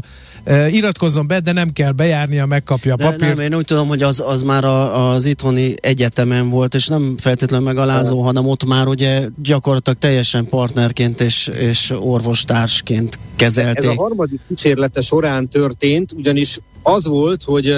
iratkozzon 0.71 1.27
be, 1.27 1.39
de 1.39 1.51
nem 1.51 1.71
kell 1.73 1.91
bejárnia, 1.91 2.45
megkapja 2.45 2.93
a 2.93 2.95
papírt. 2.95 3.35
Nem, 3.35 3.39
én 3.39 3.55
úgy 3.55 3.65
tudom, 3.65 3.87
hogy 3.87 4.01
az, 4.01 4.23
az 4.25 4.43
már 4.43 4.63
a, 4.63 5.09
az 5.09 5.25
itthoni 5.25 5.75
egyetemen 5.81 6.49
volt, 6.49 6.75
és 6.75 6.87
nem 6.87 7.15
feltétlenül 7.17 7.65
megalázó, 7.65 8.21
hanem 8.21 8.47
ott 8.47 8.65
már 8.65 8.87
ugye 8.87 9.27
gyakorlatilag 9.43 9.99
teljesen 9.99 10.47
partnerként 10.47 11.21
és, 11.21 11.47
és 11.47 11.93
orvostársként 11.99 13.19
kezelték. 13.35 13.89
Ez 13.89 13.97
a 13.97 14.01
harmadik 14.01 14.39
kísérlete 14.47 15.01
során 15.01 15.47
történt, 15.47 16.11
ugyanis 16.11 16.59
az 16.81 17.05
volt, 17.05 17.43
hogy 17.43 17.75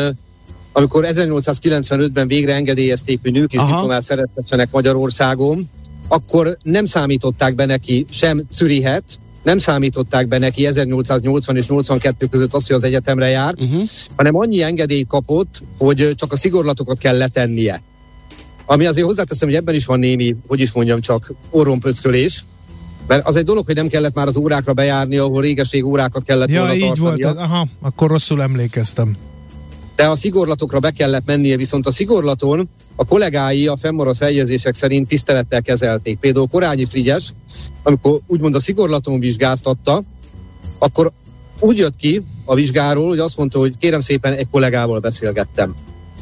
amikor 0.71 1.05
1895-ben 1.07 2.27
végre 2.27 2.53
engedélyezték, 2.53 3.19
hogy 3.21 3.31
nők 3.31 3.53
is 3.53 3.59
diplomát 3.59 4.03
szeretessenek 4.03 4.71
Magyarországon, 4.71 5.69
akkor 6.08 6.58
nem 6.64 6.86
számították 6.86 7.56
be 7.56 7.66
neki 7.66 8.06
sem 8.10 8.44
Zürihet, 8.52 9.04
nem 9.44 9.58
számították 9.58 10.28
be 10.28 10.38
neki 10.38 10.66
1880 10.66 11.56
és 11.56 11.68
82 11.68 12.26
között 12.26 12.54
azt, 12.54 12.68
hogy 12.68 12.76
az 12.76 12.84
egyetemre 12.84 13.28
járt, 13.28 13.64
uh-huh. 13.64 13.84
hanem 14.16 14.36
annyi 14.36 14.62
engedélyt 14.62 15.08
kapott, 15.08 15.62
hogy 15.78 16.12
csak 16.16 16.32
a 16.32 16.38
szigorlatokat 16.38 16.98
kell 16.98 17.18
letennie. 17.18 17.82
Ami 18.66 18.86
azért 18.86 19.06
hozzáteszem, 19.06 19.48
hogy 19.48 19.58
ebben 19.58 19.76
is 19.76 19.86
van 19.86 20.00
némi, 20.00 20.36
hogy 20.48 20.60
is 20.60 20.72
mondjam, 20.72 21.02
csak 21.02 21.34
orrompöckölés, 21.50 22.44
mert 23.08 23.28
az 23.28 23.36
egy 23.36 23.44
dolog, 23.44 23.66
hogy 23.66 23.76
nem 23.76 23.88
kellett 23.88 24.14
már 24.14 24.28
az 24.28 24.38
órákra 24.38 24.74
bejárni, 24.74 25.18
ahol 25.18 25.42
régeség 25.42 25.86
órákat 25.86 26.24
kellett 26.24 26.52
ja, 26.52 26.60
volna 26.60 26.76
így 26.76 26.82
tartania. 26.82 27.34
volt, 27.34 27.38
aha, 27.38 27.68
akkor 27.82 28.10
rosszul 28.10 28.42
emlékeztem 28.42 29.16
de 29.98 30.08
a 30.08 30.16
szigorlatokra 30.16 30.80
be 30.80 30.92
kellett 30.92 31.26
mennie, 31.26 31.58
viszont 31.58 31.86
a 31.86 31.92
szigorlaton 31.92 32.70
a 33.00 33.06
kollégái 33.06 33.68
a 33.68 33.77
fennmaradt 33.77 34.18
feljegyzések 34.18 34.74
szerint 34.74 35.08
tisztelettel 35.08 35.62
kezelték. 35.62 36.20
Például 36.20 36.48
Korányi 36.48 36.86
Frigyes, 36.86 37.32
amikor 37.84 38.20
úgymond 38.27 38.56
a 38.56 38.60
szigorlaton 38.60 39.20
vizsgáztatta, 39.20 40.04
akkor 40.77 41.12
úgy 41.60 41.77
jött 41.77 41.96
ki 41.96 42.24
a 42.46 42.56
vizsgáról, 42.56 43.08
hogy 43.08 43.20
azt 43.20 43.38
mondta, 43.38 43.60
hogy 43.60 43.77
kérem 43.77 44.00
szépen 44.00 44.34
egy 44.34 44.48
kollégával 44.51 45.00
beszélgettem. 45.00 45.75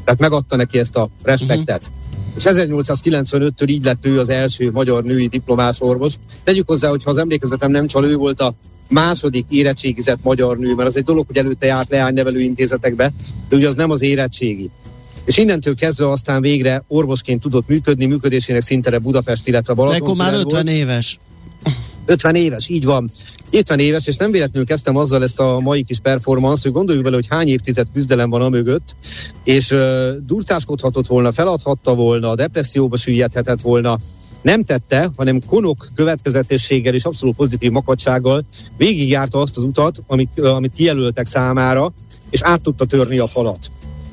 Tehát 0.04 0.20
megadta 0.20 0.56
neki 0.56 0.80
ezt 0.80 0.96
a 0.96 1.10
respektet. 1.24 1.82
Uh-huh 1.82 2.04
és 2.36 2.44
1895-től 2.46 3.70
így 3.70 3.84
lett 3.84 4.06
ő 4.06 4.20
az 4.20 4.30
első 4.30 4.72
magyar 4.72 5.04
női 5.04 5.28
diplomás 5.28 5.82
orvos. 5.82 6.14
Tegyük 6.44 6.68
hozzá, 6.68 6.90
hogy 6.90 7.04
ha 7.04 7.10
az 7.10 7.18
emlékezetem 7.18 7.72
nem 7.72 7.88
csal, 7.88 8.06
ő 8.06 8.16
volt 8.16 8.42
a 8.42 8.54
második 8.90 9.46
érettségizett 9.50 10.24
magyar 10.24 10.58
nő, 10.58 10.76
mert 10.76 10.90
az 10.90 10.98
egy 10.98 11.04
dolog, 11.04 11.28
hogy 11.28 11.38
előtte 11.38 11.66
járt 11.66 11.90
leánynevelő 11.90 12.40
intézetekbe, 12.40 13.14
de 13.50 13.56
ugye 13.56 13.68
az 13.68 13.76
nem 13.76 13.90
az 13.90 14.02
érettségi. 14.02 14.70
És 15.26 15.38
innentől 15.38 15.76
kezdve 15.76 16.10
aztán 16.10 16.42
végre 16.42 16.84
orvosként 16.88 17.42
tudott 17.42 17.68
működni, 17.68 18.06
működésének 18.06 18.62
szintere 18.62 18.98
Budapest, 18.98 19.48
illetve 19.48 19.74
Balaton. 19.74 20.00
De 20.00 20.04
akkor 20.04 20.16
már 20.16 20.34
50 20.34 20.66
volt. 20.66 20.76
éves. 20.76 21.20
50 22.06 22.36
éves, 22.36 22.70
így 22.70 22.86
van. 22.86 23.12
50 23.52 23.80
éves, 23.80 24.08
és 24.08 24.18
nem 24.18 24.32
véletlenül 24.32 24.68
kezdtem 24.68 24.96
azzal 24.96 25.24
ezt 25.24 25.40
a 25.40 25.60
mai 25.60 25.84
kis 25.84 26.00
performance, 26.00 26.62
hogy 26.64 26.72
gondoljuk 26.72 27.04
bele, 27.04 27.16
hogy 27.16 27.28
hány 27.30 27.48
évtized 27.48 27.88
küzdelem 27.94 28.30
van 28.30 28.42
a 28.42 28.50
mögött, 28.50 28.96
és 29.44 29.72
uh, 29.72 29.80
durcáskodhatott 30.26 31.08
volna, 31.08 31.32
feladhatta 31.32 31.96
volna, 31.96 32.30
a 32.30 32.36
depresszióba 32.36 32.98
süllyedhetett 32.98 33.62
volna, 33.62 34.00
nem 34.42 34.64
tette, 34.64 35.10
hanem 35.16 35.42
konok 35.46 35.88
következetességgel 35.96 36.94
és 36.94 37.04
abszolút 37.04 37.36
pozitív 37.36 37.72
makadsággal 37.72 38.46
végigjárta 38.78 39.42
azt 39.42 39.58
az 39.58 39.64
utat, 39.64 40.04
amit, 40.08 40.40
amit 40.40 40.74
kijelöltek 40.76 41.26
számára, 41.26 41.94
és 42.30 42.42
át 42.42 42.62
tudta 42.62 42.86
törni 42.86 43.18
a 43.18 43.28
falat. 43.28 43.72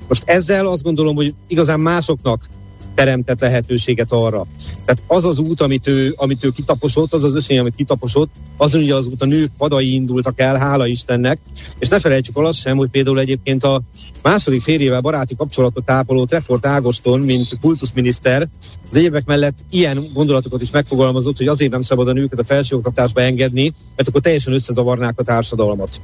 Most 0.08 0.22
ezzel 0.26 0.66
azt 0.66 0.82
gondolom, 0.82 1.14
hogy 1.14 1.34
igazán 1.46 1.80
másoknak 1.80 2.48
teremtett 2.94 3.40
lehetőséget 3.40 4.12
arra. 4.12 4.46
Tehát 4.84 5.02
az 5.06 5.24
az 5.24 5.38
út, 5.38 5.60
amit 5.60 5.86
ő, 5.86 6.14
amit 6.16 6.44
ő 6.44 6.48
kitaposott, 6.48 7.12
az 7.12 7.24
az 7.24 7.34
ösvény, 7.34 7.58
amit 7.58 7.74
kitaposott, 7.74 8.30
azon 8.56 8.82
ugye 8.82 8.94
az 8.94 9.06
út 9.06 9.22
a 9.22 9.26
nők 9.26 9.50
vadai 9.58 9.94
indultak 9.94 10.40
el, 10.40 10.56
hála 10.56 10.86
Istennek, 10.86 11.38
és 11.78 11.88
ne 11.88 12.00
felejtsük 12.00 12.38
el 12.38 12.44
azt 12.44 12.58
sem, 12.58 12.76
hogy 12.76 12.90
például 12.90 13.20
egyébként 13.20 13.64
a 13.64 13.82
második 14.22 14.62
férjével 14.62 15.00
baráti 15.00 15.36
kapcsolatot 15.36 15.84
tápoló 15.84 16.24
Trefort 16.24 16.66
Ágoston, 16.66 17.20
mint 17.20 17.58
kultuszminiszter, 17.60 18.48
az 18.90 18.96
évek 18.96 19.24
mellett 19.24 19.58
ilyen 19.70 20.10
gondolatokat 20.14 20.62
is 20.62 20.70
megfogalmazott, 20.70 21.36
hogy 21.36 21.48
azért 21.48 21.70
nem 21.70 21.80
szabad 21.80 22.08
a 22.08 22.12
nőket 22.12 22.38
a 22.38 22.44
felsőoktatásba 22.44 23.20
engedni, 23.20 23.74
mert 23.96 24.08
akkor 24.08 24.20
teljesen 24.20 24.52
összezavarnák 24.52 25.20
a 25.20 25.22
társadalmat. 25.22 26.00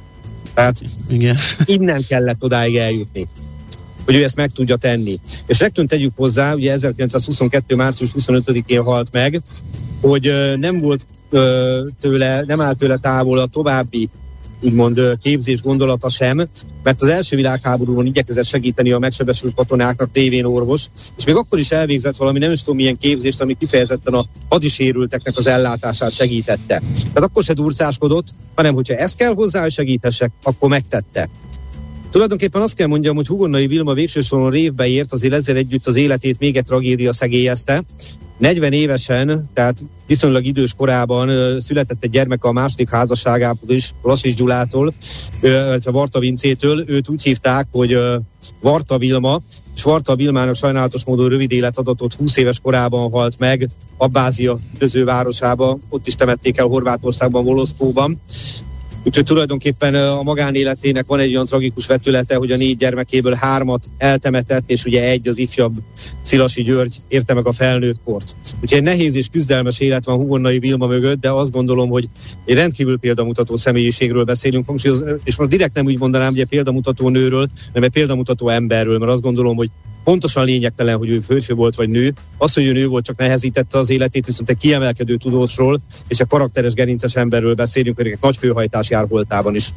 Tehát 0.53 0.81
Igen. 1.09 1.37
innen 1.65 2.05
kellett 2.07 2.43
odáig 2.43 2.75
eljutni 2.75 3.27
hogy 4.09 4.17
ő 4.17 4.23
ezt 4.23 4.35
meg 4.35 4.51
tudja 4.51 4.75
tenni. 4.75 5.19
És 5.47 5.59
rögtön 5.59 5.87
tegyük 5.87 6.11
hozzá, 6.15 6.53
ugye 6.53 6.71
1922. 6.71 7.75
március 7.75 8.11
25-én 8.17 8.81
halt 8.81 9.11
meg, 9.11 9.41
hogy 10.01 10.33
nem 10.59 10.79
volt 10.79 11.05
tőle, 12.01 12.43
nem 12.47 12.61
áll 12.61 12.73
tőle 12.73 12.97
távol 12.97 13.37
a 13.37 13.45
további 13.45 14.09
úgymond 14.61 15.01
képzés 15.21 15.61
gondolata 15.61 16.09
sem, 16.09 16.47
mert 16.83 17.01
az 17.01 17.07
első 17.07 17.35
világháborúban 17.35 18.05
igyekezett 18.05 18.45
segíteni 18.45 18.91
a 18.91 18.99
megsebesült 18.99 19.55
katonáknak 19.55 20.09
révén 20.13 20.45
orvos, 20.45 20.85
és 21.17 21.25
még 21.25 21.35
akkor 21.35 21.59
is 21.59 21.71
elvégzett 21.71 22.15
valami 22.15 22.39
nem 22.39 22.51
is 22.51 22.59
tudom 22.59 22.75
milyen 22.75 22.97
képzést, 22.97 23.41
ami 23.41 23.53
kifejezetten 23.53 24.13
a 24.13 24.25
hadisérülteknek 24.49 25.37
az 25.37 25.47
ellátását 25.47 26.11
segítette. 26.11 26.81
Tehát 26.93 27.29
akkor 27.29 27.43
se 27.43 27.53
durcáskodott, 27.53 28.27
hanem 28.55 28.73
hogyha 28.73 28.95
ezt 28.95 29.17
kell 29.17 29.33
hozzá, 29.33 29.61
hogy 29.61 29.71
segítessek, 29.71 30.31
akkor 30.43 30.69
megtette. 30.69 31.29
Tulajdonképpen 32.11 32.61
azt 32.61 32.75
kell 32.75 32.87
mondjam, 32.87 33.15
hogy 33.15 33.27
Hugonnai 33.27 33.67
Vilma 33.67 33.93
végső 33.93 34.21
soron 34.21 34.49
révbe 34.49 34.87
ért, 34.87 35.13
azért 35.13 35.33
ezzel 35.33 35.55
együtt 35.55 35.87
az 35.87 35.95
életét 35.95 36.39
még 36.39 36.57
egy 36.57 36.65
tragédia 36.65 37.13
szegélyezte. 37.13 37.83
40 38.37 38.71
évesen, 38.71 39.49
tehát 39.53 39.83
viszonylag 40.07 40.45
idős 40.45 40.73
korában 40.77 41.59
született 41.59 42.03
egy 42.03 42.09
gyermek 42.09 42.43
a 42.43 42.51
második 42.51 42.89
házasságából 42.89 43.69
is, 43.69 43.91
Lassís 44.01 44.35
Gyulától, 44.35 44.93
illetve 45.41 45.91
Varta 45.91 46.19
Vincétől. 46.19 46.83
Őt 46.87 47.09
úgy 47.09 47.23
hívták, 47.23 47.67
hogy 47.71 47.97
Varta 48.61 48.97
Vilma, 48.97 49.41
és 49.75 49.83
Varta 49.83 50.15
Vilmának 50.15 50.55
sajnálatos 50.55 51.05
módon 51.05 51.29
rövid 51.29 51.51
élet 51.51 51.77
adatot 51.77 52.13
20 52.13 52.37
éves 52.37 52.59
korában 52.59 53.11
halt 53.11 53.39
meg 53.39 53.69
Abbázia 53.97 54.59
városába, 55.05 55.77
ott 55.89 56.07
is 56.07 56.15
temették 56.15 56.57
el 56.57 56.65
Horvátországban, 56.65 57.43
Voloszkóban. 57.43 58.21
Úgyhogy 59.03 59.23
tulajdonképpen 59.23 59.95
a 59.95 60.23
magánéletének 60.23 61.05
van 61.07 61.19
egy 61.19 61.33
olyan 61.33 61.45
tragikus 61.45 61.85
vetülete, 61.85 62.35
hogy 62.35 62.51
a 62.51 62.57
négy 62.57 62.77
gyermekéből 62.77 63.33
hármat 63.33 63.85
eltemetett, 63.97 64.69
és 64.69 64.85
ugye 64.85 65.03
egy 65.03 65.27
az 65.27 65.37
ifjabb 65.37 65.73
Szilasi 66.21 66.63
György 66.63 66.95
érte 67.07 67.33
meg 67.33 67.47
a 67.47 67.51
felnőtt 67.51 67.99
kort. 68.03 68.35
Úgyhogy 68.61 68.77
egy 68.77 68.83
nehéz 68.83 69.15
és 69.15 69.27
küzdelmes 69.31 69.79
élet 69.79 70.05
van 70.05 70.17
Hugonnai 70.17 70.59
Vilma 70.59 70.87
mögött, 70.87 71.19
de 71.19 71.31
azt 71.31 71.51
gondolom, 71.51 71.89
hogy 71.89 72.09
egy 72.45 72.55
rendkívül 72.55 72.99
példamutató 72.99 73.55
személyiségről 73.55 74.23
beszélünk, 74.23 74.71
és 75.23 75.35
most 75.35 75.49
direkt 75.49 75.75
nem 75.75 75.85
úgy 75.85 75.99
mondanám, 75.99 76.29
hogy 76.29 76.39
egy 76.39 76.47
példamutató 76.47 77.09
nőről, 77.09 77.47
hanem 77.67 77.83
egy 77.83 77.93
példamutató 77.93 78.49
emberről, 78.49 78.97
mert 78.97 79.11
azt 79.11 79.21
gondolom, 79.21 79.55
hogy 79.55 79.69
pontosan 80.03 80.45
lényegtelen, 80.45 80.97
hogy 80.97 81.09
ő 81.09 81.19
férfi 81.19 81.53
volt 81.53 81.75
vagy 81.75 81.89
nő. 81.89 82.13
Az, 82.37 82.53
hogy 82.53 82.65
ő 82.65 82.71
nő 82.71 82.87
volt, 82.87 83.05
csak 83.05 83.17
nehezítette 83.17 83.77
az 83.77 83.89
életét, 83.89 84.25
viszont 84.25 84.49
egy 84.49 84.57
kiemelkedő 84.57 85.15
tudósról 85.15 85.79
és 86.07 86.19
egy 86.19 86.27
karakteres 86.27 86.73
gerinces 86.73 87.15
emberről 87.15 87.53
beszélünk, 87.53 87.99
akinek 87.99 88.21
nagy 88.21 88.37
főhajtás 88.37 88.89
jár 88.89 89.05
holtában 89.09 89.55
is. 89.55 89.69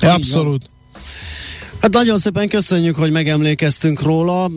Abszolút. 0.00 0.75
Hát 1.86 1.94
nagyon 1.94 2.18
szépen 2.18 2.48
köszönjük, 2.48 2.96
hogy 2.96 3.10
megemlékeztünk 3.10 4.02
róla. 4.02 4.50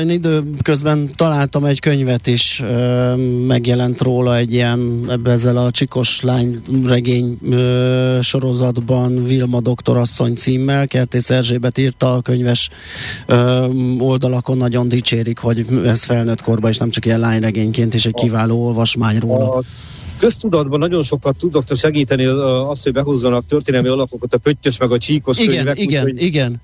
Én 0.00 0.10
időközben 0.10 1.12
találtam 1.16 1.64
egy 1.64 1.80
könyvet 1.80 2.26
is, 2.26 2.62
megjelent 3.46 4.00
róla 4.00 4.36
egy 4.36 4.52
ilyen, 4.52 5.10
ezzel 5.24 5.56
a 5.56 5.70
Csikos 5.70 6.20
lány 6.20 6.62
regény 6.84 7.38
sorozatban 8.20 9.24
Vilma 9.24 9.60
doktorasszony 9.60 10.34
címmel. 10.34 10.86
Kertész 10.86 11.30
Erzsébet 11.30 11.78
írta 11.78 12.12
a 12.12 12.20
könyves 12.20 12.68
oldalakon, 13.98 14.56
nagyon 14.56 14.88
dicsérik, 14.88 15.38
hogy 15.38 15.66
ez 15.84 16.04
felnőtt 16.04 16.42
korban, 16.42 16.70
és 16.70 16.76
nem 16.76 16.90
csak 16.90 17.04
ilyen 17.06 17.20
lányregényként, 17.20 17.94
és 17.94 18.06
egy 18.06 18.14
kiváló 18.14 18.66
olvasmány 18.66 19.18
róla 19.18 19.62
köztudatban 20.18 20.78
nagyon 20.78 21.02
sokat 21.02 21.36
tud 21.36 21.52
doktor 21.52 21.76
segíteni 21.76 22.24
azt, 22.24 22.82
hogy 22.82 22.92
behozzanak 22.92 23.46
történelmi 23.46 23.88
alakokat, 23.88 24.34
a 24.34 24.38
pöttyös 24.38 24.78
meg 24.78 24.92
a 24.92 24.98
csíkos 24.98 25.38
igen, 25.38 25.54
könyvek. 25.54 25.78
Igen, 25.78 26.04
úgy, 26.04 26.22
igen. 26.22 26.60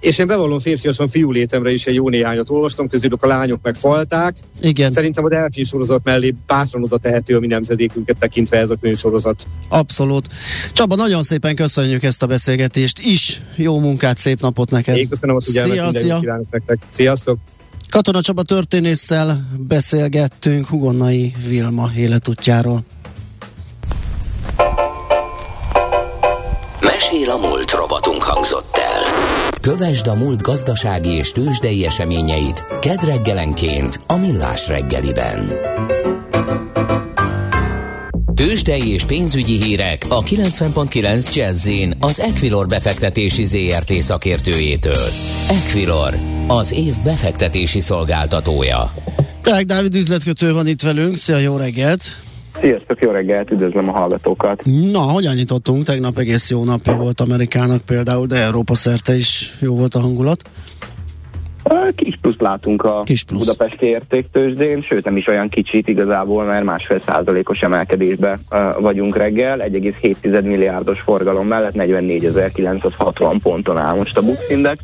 És 0.00 0.18
én 0.18 0.26
bevallom 0.26 0.58
férfiasan 0.58 1.08
fiú 1.08 1.30
létemre 1.30 1.72
is 1.72 1.86
egy 1.86 1.94
jó 1.94 2.08
néhányat 2.08 2.50
olvastam, 2.50 2.88
közülük 2.88 3.22
a 3.22 3.26
lányok 3.26 3.60
megfalták. 3.62 4.36
Igen. 4.60 4.92
Szerintem 4.92 5.24
a 5.24 5.28
Delphi 5.28 5.64
sorozat 5.64 6.04
mellé 6.04 6.34
bátran 6.46 6.82
oda 6.82 6.98
tehető 6.98 7.36
a 7.36 7.40
mi 7.40 7.46
nemzedékünket 7.46 8.16
tekintve 8.18 8.56
ez 8.56 8.70
a 8.70 8.76
könyvsorozat. 8.80 9.46
Abszolút. 9.68 10.26
Csaba, 10.72 10.94
nagyon 10.94 11.22
szépen 11.22 11.54
köszönjük 11.54 12.02
ezt 12.02 12.22
a 12.22 12.26
beszélgetést 12.26 12.98
is. 12.98 13.42
Jó 13.56 13.78
munkát, 13.78 14.16
szép 14.16 14.40
napot 14.40 14.70
neked. 14.70 14.96
Én 14.96 15.08
köszönöm 15.08 15.36
a 15.36 15.40
figyelmet, 15.40 15.94
szia, 15.94 16.18
szia. 16.20 16.40
nektek. 16.50 16.78
Sziasztok! 16.88 17.38
Katona 17.90 18.20
Csaba 18.20 18.42
történésszel 18.42 19.48
beszélgettünk 19.58 20.66
Hugonnai 20.66 21.34
Vilma 21.48 21.90
életútjáról. 21.96 22.84
Mesél 26.80 27.30
a 27.30 27.36
múlt 27.36 27.70
robotunk 27.70 28.22
hangzott 28.22 28.76
el. 28.76 29.50
Kövesd 29.60 30.06
a 30.06 30.14
múlt 30.14 30.42
gazdasági 30.42 31.10
és 31.10 31.32
tőzsdei 31.32 31.84
eseményeit 31.84 32.64
kedd 32.80 33.04
reggelenként 33.04 34.00
a 34.06 34.16
Millás 34.16 34.68
reggeliben. 34.68 35.48
Tőzsdei 38.46 38.92
és 38.92 39.04
pénzügyi 39.04 39.62
hírek 39.62 40.02
a 40.08 40.22
90.9 40.22 41.34
jazz 41.34 41.68
az 42.00 42.20
Equilor 42.20 42.66
befektetési 42.66 43.44
ZRT 43.44 43.92
szakértőjétől. 43.92 45.06
Equilor, 45.48 46.14
az 46.46 46.72
év 46.72 46.94
befektetési 47.04 47.80
szolgáltatója. 47.80 48.94
Tehát 49.42 49.64
Dávid 49.64 49.94
üzletkötő 49.94 50.52
van 50.52 50.66
itt 50.66 50.82
velünk, 50.82 51.16
szia, 51.16 51.38
jó 51.38 51.56
reggelt! 51.56 52.02
Sziasztok, 52.60 53.00
jó 53.00 53.10
reggelt, 53.10 53.50
üdvözlöm 53.50 53.88
a 53.88 53.92
hallgatókat. 53.92 54.62
Na, 54.92 54.98
hogyan 54.98 55.34
nyitottunk? 55.34 55.84
Tegnap 55.84 56.18
egész 56.18 56.50
jó 56.50 56.64
napja 56.64 56.96
volt 56.96 57.20
Amerikának 57.20 57.82
például, 57.82 58.26
de 58.26 58.36
Európa 58.36 58.74
szerte 58.74 59.16
is 59.16 59.56
jó 59.60 59.74
volt 59.74 59.94
a 59.94 60.00
hangulat. 60.00 60.42
Kis 61.94 62.16
plusz 62.20 62.38
látunk 62.38 62.82
a 62.82 63.02
Kis 63.02 63.22
plusz. 63.22 63.46
budapesti 63.46 63.86
értéktősdén, 63.86 64.82
sőt 64.82 65.04
nem 65.04 65.16
is 65.16 65.26
olyan 65.26 65.48
kicsit 65.48 65.88
igazából, 65.88 66.44
mert 66.44 66.64
másfél 66.64 67.00
százalékos 67.02 67.60
emelkedésbe 67.60 68.38
vagyunk 68.80 69.16
reggel, 69.16 69.58
1,7 69.58 70.44
milliárdos 70.44 71.00
forgalom 71.00 71.46
mellett 71.46 71.74
44.960 71.74 73.38
ponton 73.42 73.76
áll 73.76 73.96
most 73.96 74.16
a 74.16 74.22
Bux 74.22 74.38
Index, 74.48 74.82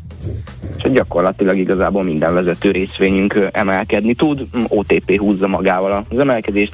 és 0.77 0.91
gyakorlatilag 0.91 1.57
igazából 1.57 2.03
minden 2.03 2.33
vezető 2.33 2.71
részvényünk 2.71 3.49
emelkedni 3.51 4.13
tud, 4.13 4.47
OTP 4.67 5.17
húzza 5.17 5.47
magával 5.47 6.05
az 6.09 6.19
emelkedést, 6.19 6.73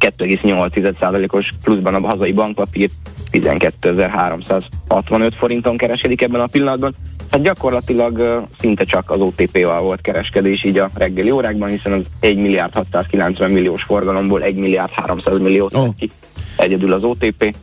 2,8%-os 0.00 1.54
pluszban 1.62 1.94
a 1.94 2.06
hazai 2.06 2.32
bankpapír 2.32 2.90
12.365 3.32 5.30
forinton 5.36 5.76
kereskedik 5.76 6.22
ebben 6.22 6.40
a 6.40 6.46
pillanatban. 6.46 6.94
Hát 7.30 7.42
gyakorlatilag 7.42 8.46
szinte 8.60 8.84
csak 8.84 9.10
az 9.10 9.20
OTP-val 9.20 9.80
volt 9.80 10.00
kereskedés 10.00 10.64
így 10.64 10.78
a 10.78 10.90
reggeli 10.94 11.30
órákban, 11.30 11.68
hiszen 11.68 11.92
az 11.92 12.02
1 12.20 12.36
milliárd 12.36 12.74
690 12.74 13.50
milliós 13.50 13.82
forgalomból 13.82 14.42
1 14.42 14.56
milliárd 14.56 14.90
300 14.92 15.38
milliót 15.38 15.74
oh. 15.74 15.88
ki 15.98 16.10
egyedül 16.56 16.92
az 16.92 17.02
OTP. 17.02 17.54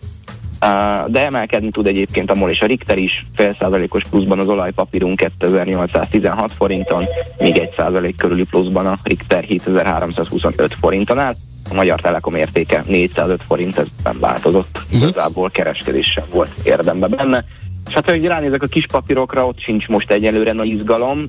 de 1.07 1.25
emelkedni 1.25 1.69
tud 1.69 1.87
egyébként 1.87 2.31
a 2.31 2.35
MOL 2.35 2.49
és 2.49 2.61
a 2.61 2.65
Richter 2.65 2.97
is, 2.97 3.25
fél 3.35 3.55
százalékos 3.59 4.03
pluszban 4.09 4.39
az 4.39 4.49
olajpapírunk 4.49 5.17
2816 5.17 6.51
forinton, 6.51 7.05
még 7.37 7.57
egy 7.57 7.73
százalék 7.77 8.15
körüli 8.15 8.43
pluszban 8.43 8.85
a 8.85 8.99
Richter 9.03 9.43
7325 9.43 10.75
forinton 10.79 11.19
áll. 11.19 11.35
A 11.69 11.73
Magyar 11.73 12.01
Telekom 12.01 12.35
értéke 12.35 12.83
405 12.87 13.41
forint, 13.47 13.77
ez 13.77 13.87
nem 14.03 14.19
változott. 14.19 14.79
Uh-huh. 14.85 15.01
Igazából 15.01 15.49
kereskedés 15.49 16.07
sem 16.07 16.23
volt 16.31 16.49
érdembe 16.63 17.07
benne. 17.07 17.45
És 17.87 17.93
hát, 17.93 18.09
hogy 18.09 18.25
ránézek 18.25 18.63
a 18.63 18.67
kis 18.67 18.85
papírokra, 18.85 19.47
ott 19.47 19.59
sincs 19.59 19.87
most 19.87 20.11
egyelőre 20.11 20.53
nagy 20.53 20.67
izgalom. 20.67 21.21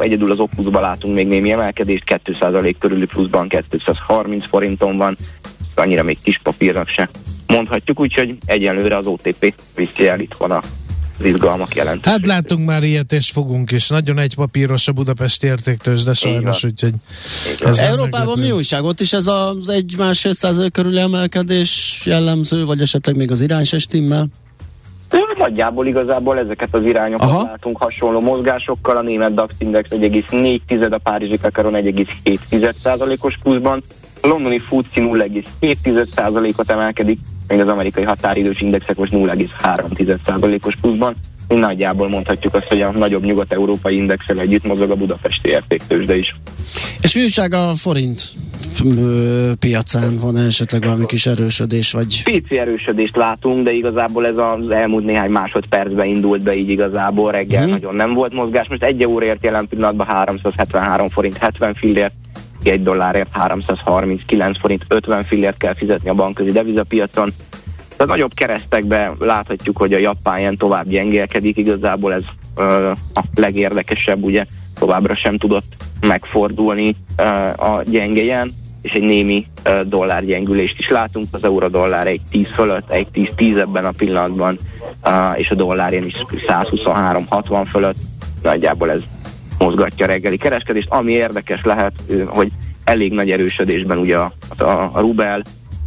Egyedül 0.00 0.30
az 0.30 0.38
Opusba 0.38 0.80
látunk 0.80 1.14
még 1.14 1.26
némi 1.26 1.50
emelkedést, 1.50 2.20
2% 2.24 2.74
körüli 2.78 3.06
pluszban 3.06 3.48
230 3.48 4.46
forinton 4.46 4.96
van. 4.96 5.16
Annyira 5.74 6.02
még 6.02 6.18
kis 6.22 6.40
papírnak 6.42 6.88
se 6.88 7.08
mondhatjuk, 7.46 8.00
úgyhogy 8.00 8.36
egyenlőre 8.44 8.96
az 8.96 9.06
OTP 9.06 9.54
viszi 9.74 10.08
el 10.08 10.20
itt 10.20 10.34
van 10.34 10.50
a 10.50 10.60
az 11.18 11.28
izgalmak 11.28 11.74
jelent. 11.74 12.04
Hát 12.04 12.26
látunk 12.26 12.66
már 12.66 12.82
ilyet, 12.82 13.12
és 13.12 13.30
fogunk 13.30 13.70
is. 13.70 13.88
Nagyon 13.88 14.18
egy 14.18 14.34
papíros 14.34 14.88
a 14.88 14.92
Budapesti 14.92 15.46
értéktős, 15.46 16.02
de 16.02 16.12
sajnos, 16.12 16.64
úgyhogy... 16.64 16.92
Ez 17.64 17.78
Európában 17.78 18.38
mi 18.38 18.50
újság? 18.50 18.84
Ott 18.84 19.00
is 19.00 19.12
ez 19.12 19.26
az 19.26 19.68
egy 19.68 19.94
másfél 19.98 20.32
százalék 20.32 20.72
körüli 20.72 20.98
emelkedés 20.98 22.02
jellemző, 22.04 22.64
vagy 22.64 22.80
esetleg 22.80 23.16
még 23.16 23.30
az 23.30 23.40
irány 23.40 23.64
se 23.64 23.78
stimmel? 23.78 24.28
Nagyjából 25.38 25.86
igazából 25.86 26.38
ezeket 26.38 26.74
az 26.74 26.84
irányokat 26.84 27.28
Aha. 27.28 27.44
látunk 27.44 27.76
hasonló 27.76 28.20
mozgásokkal. 28.20 28.96
A 28.96 29.02
német 29.02 29.34
DAX 29.34 29.54
Index 29.58 29.88
1,4, 29.90 30.92
a 30.92 30.98
Párizsi 30.98 31.38
Kakaron 31.38 31.72
1,7 31.74 32.74
százalékos 32.82 33.38
pluszban, 33.42 33.82
a 34.20 34.26
londoni 34.26 34.58
FTSE 34.58 35.00
0,7 35.00 36.58
ot 36.58 36.70
emelkedik, 36.70 37.18
még 37.48 37.60
az 37.60 37.68
amerikai 37.68 38.02
határidős 38.02 38.60
indexek 38.60 38.96
most 38.96 39.12
0,3%-os 39.12 40.76
pluszban. 40.76 41.14
Nagyjából 41.58 42.08
mondhatjuk 42.08 42.54
azt, 42.54 42.66
hogy 42.66 42.80
a 42.80 42.90
nagyobb 42.90 43.24
nyugat-európai 43.24 43.96
indexel 43.96 44.38
együtt 44.38 44.64
mozog 44.64 44.90
a 44.90 44.94
budapesti 44.94 45.48
értéktősde 45.48 46.16
is. 46.16 46.34
És 47.00 47.14
mi 47.14 47.22
újság 47.22 47.54
a 47.54 47.72
forint 47.74 48.22
piacán? 49.58 50.18
Van 50.18 50.36
esetleg 50.36 50.82
valami 50.82 51.06
kis 51.06 51.26
erősödés? 51.26 51.92
Vagy... 51.92 52.22
Pici 52.24 52.58
erősödést 52.58 53.16
látunk, 53.16 53.64
de 53.64 53.72
igazából 53.72 54.26
ez 54.26 54.36
az 54.36 54.70
elmúlt 54.70 55.04
néhány 55.04 55.30
másodpercben 55.30 56.06
indult 56.06 56.42
be 56.42 56.54
így 56.54 56.68
igazából. 56.68 57.32
Reggel 57.32 57.62
hmm. 57.62 57.70
nagyon 57.70 57.94
nem 57.94 58.14
volt 58.14 58.32
mozgás. 58.32 58.68
Most 58.68 58.82
egy 58.82 59.02
euróért 59.02 59.44
jelen 59.44 59.68
pillanatban 59.68 60.06
373 60.06 61.08
forint 61.08 61.36
70 61.36 61.74
fillért 61.74 62.14
egy 62.62 62.82
dollárért 62.82 63.28
339 63.32 64.58
forint 64.58 64.84
50 64.88 65.24
fillért 65.24 65.56
kell 65.56 65.74
fizetni 65.74 66.08
a 66.08 66.14
bankközi 66.14 66.50
devizapiacon. 66.50 67.32
A 68.02 68.06
nagyobb 68.06 68.34
keresztekbe 68.34 69.12
láthatjuk, 69.18 69.76
hogy 69.76 69.92
a 69.92 69.98
japán 69.98 70.38
ilyen 70.38 70.56
tovább 70.56 70.86
gyengélkedik, 70.86 71.56
igazából 71.56 72.12
ez 72.12 72.22
ö, 72.54 72.90
a 73.14 73.22
legérdekesebb, 73.34 74.22
ugye 74.22 74.46
továbbra 74.74 75.14
sem 75.14 75.38
tudott 75.38 75.76
megfordulni 76.00 76.96
ö, 77.16 77.22
a 77.64 77.82
gyengéjen, 77.86 78.54
és 78.82 78.92
egy 78.92 79.02
némi 79.02 79.46
ö, 79.62 79.80
dollárgyengülést 79.86 80.78
is 80.78 80.88
látunk, 80.88 81.26
az 81.30 81.44
euró-dollár 81.44 82.06
egy 82.06 82.20
10 82.30 82.46
fölött, 82.54 82.90
egy 82.90 83.06
10-10 83.14 83.58
ebben 83.58 83.84
a 83.84 83.90
pillanatban, 83.90 84.58
ö, 85.04 85.32
és 85.34 85.50
a 85.50 85.54
dollárén 85.54 86.04
is 86.04 86.24
123-60 86.46 87.66
fölött, 87.70 87.96
nagyjából 88.42 88.90
ez 88.90 89.02
mozgatja 89.58 90.04
a 90.04 90.08
reggeli 90.08 90.36
kereskedést. 90.36 90.90
Ami 90.90 91.12
érdekes 91.12 91.64
lehet, 91.64 91.92
hogy 92.26 92.50
elég 92.84 93.12
nagy 93.12 93.30
erősödésben 93.30 93.98
ugye 93.98 94.16
a, 94.16 94.32
a, 94.58 94.90
a 94.92 95.00
rubel, 95.00 95.42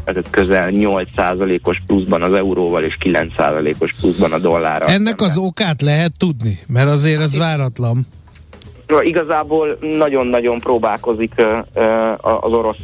ez 0.05 0.15
közel 0.29 0.69
8%-os 0.71 1.81
pluszban 1.87 2.21
az 2.21 2.33
euróval 2.33 2.83
és 2.83 2.97
9%-os 2.99 3.93
pluszban 3.93 4.31
a 4.31 4.39
dollárral. 4.39 4.89
Ennek 4.89 5.21
az 5.21 5.37
okát 5.37 5.81
lehet 5.81 6.11
tudni? 6.17 6.59
Mert 6.67 6.89
azért 6.89 7.21
ez 7.21 7.37
váratlan. 7.37 8.07
Igazából 9.01 9.77
nagyon-nagyon 9.97 10.59
próbálkozik 10.59 11.33
az 12.21 12.53
orosz 12.53 12.81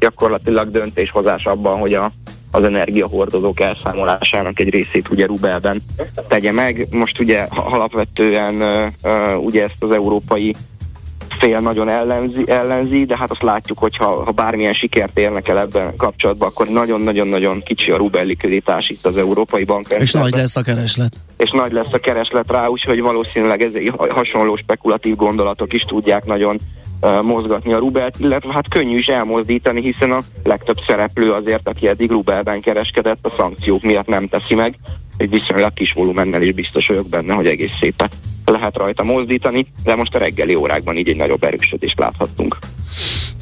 gyakorlatilag 0.00 0.68
döntéshozás 0.68 1.44
abban, 1.44 1.78
hogy 1.78 1.94
a, 1.94 2.12
az 2.50 2.64
energiahordozók 2.64 3.60
elszámolásának 3.60 4.60
egy 4.60 4.70
részét 4.70 5.08
ugye 5.10 5.26
rubelben 5.26 5.82
tegye 6.28 6.52
meg. 6.52 6.86
Most 6.90 7.20
ugye 7.20 7.46
alapvetően 7.50 8.62
ugye 9.40 9.64
ezt 9.64 9.82
az 9.82 9.90
európai 9.90 10.54
fél 11.38 11.58
nagyon 11.58 11.88
ellenzi, 11.88 12.44
ellenzi, 12.46 13.04
de 13.04 13.16
hát 13.16 13.30
azt 13.30 13.42
látjuk, 13.42 13.78
hogy 13.78 13.96
ha, 13.96 14.24
ha 14.24 14.30
bármilyen 14.30 14.72
sikert 14.72 15.18
érnek 15.18 15.48
el 15.48 15.58
ebben 15.58 15.96
kapcsolatban, 15.96 16.48
akkor 16.48 16.68
nagyon-nagyon-nagyon 16.68 17.62
kicsi 17.62 17.90
a 17.90 17.96
rubel 17.96 18.24
likviditás 18.24 18.90
itt 18.90 19.06
az 19.06 19.16
Európai 19.16 19.64
Bank. 19.64 19.86
És 19.98 20.12
nagy 20.12 20.34
lesz 20.34 20.56
a 20.56 20.62
kereslet. 20.62 21.12
És 21.36 21.50
nagy 21.50 21.72
lesz 21.72 21.92
a 21.92 21.98
kereslet 21.98 22.50
rá, 22.50 22.66
úgyhogy 22.66 23.00
valószínűleg 23.00 23.62
ez 23.62 23.72
hasonló 24.08 24.56
spekulatív 24.56 25.16
gondolatok 25.16 25.72
is 25.72 25.82
tudják 25.82 26.24
nagyon 26.24 26.58
mozgatni 27.22 27.72
a 27.72 27.78
rubelt, 27.78 28.16
illetve 28.18 28.52
hát 28.52 28.68
könnyű 28.68 28.96
is 28.96 29.06
elmozdítani, 29.06 29.80
hiszen 29.80 30.12
a 30.12 30.20
legtöbb 30.44 30.76
szereplő 30.86 31.32
azért, 31.32 31.68
aki 31.68 31.88
eddig 31.88 32.10
rubelben 32.10 32.60
kereskedett, 32.60 33.18
a 33.22 33.30
szankciók 33.36 33.82
miatt 33.82 34.06
nem 34.06 34.28
teszi 34.28 34.54
meg. 34.54 34.78
Egy 35.16 35.30
viszonylag 35.30 35.72
kis 35.72 35.92
volumennel 35.92 36.42
is 36.42 36.52
biztos 36.52 36.86
vagyok 36.86 37.08
benne, 37.08 37.34
hogy 37.34 37.46
egész 37.46 37.76
szépen 37.80 38.08
lehet 38.50 38.76
rajta 38.76 39.02
mozdítani, 39.02 39.66
de 39.84 39.94
most 39.94 40.14
a 40.14 40.18
reggeli 40.18 40.54
órákban 40.54 40.96
így 40.96 41.08
egy 41.08 41.16
nagyobb 41.16 41.42
erősödést 41.42 41.98
láthattunk. 41.98 42.58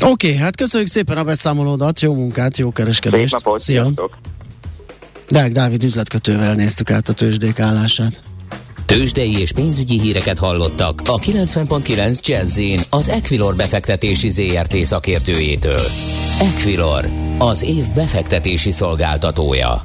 Oké, 0.03 0.29
okay, 0.29 0.41
hát 0.41 0.57
köszönjük 0.57 0.89
szépen 0.89 1.17
a 1.17 1.25
beszámolódat, 1.25 2.01
jó 2.01 2.15
munkát, 2.15 2.57
jó 2.57 2.71
kereskedést. 2.71 3.33
Szép 3.33 3.45
napot, 3.45 3.61
Szia! 3.61 3.93
Deák 5.29 5.53
Dávid 5.53 5.85
üzletkötővel 5.85 6.55
néztük 6.55 6.91
át 6.91 7.09
a 7.09 7.13
tőzsdék 7.13 7.59
állását. 7.59 8.23
Tőzsdei 8.87 9.41
és 9.41 9.53
pénzügyi 9.53 10.01
híreket 10.01 10.39
hallottak 10.39 11.01
a 11.05 11.19
90.9 11.19 12.27
jazz 12.27 12.61
az 12.91 13.09
Equilor 13.09 13.57
befektetési 13.57 14.29
ZRT 14.29 14.77
szakértőjétől. 14.77 15.87
Equilor, 16.41 17.05
az 17.39 17.63
év 17.63 17.85
befektetési 17.95 18.71
szolgáltatója. 18.71 19.85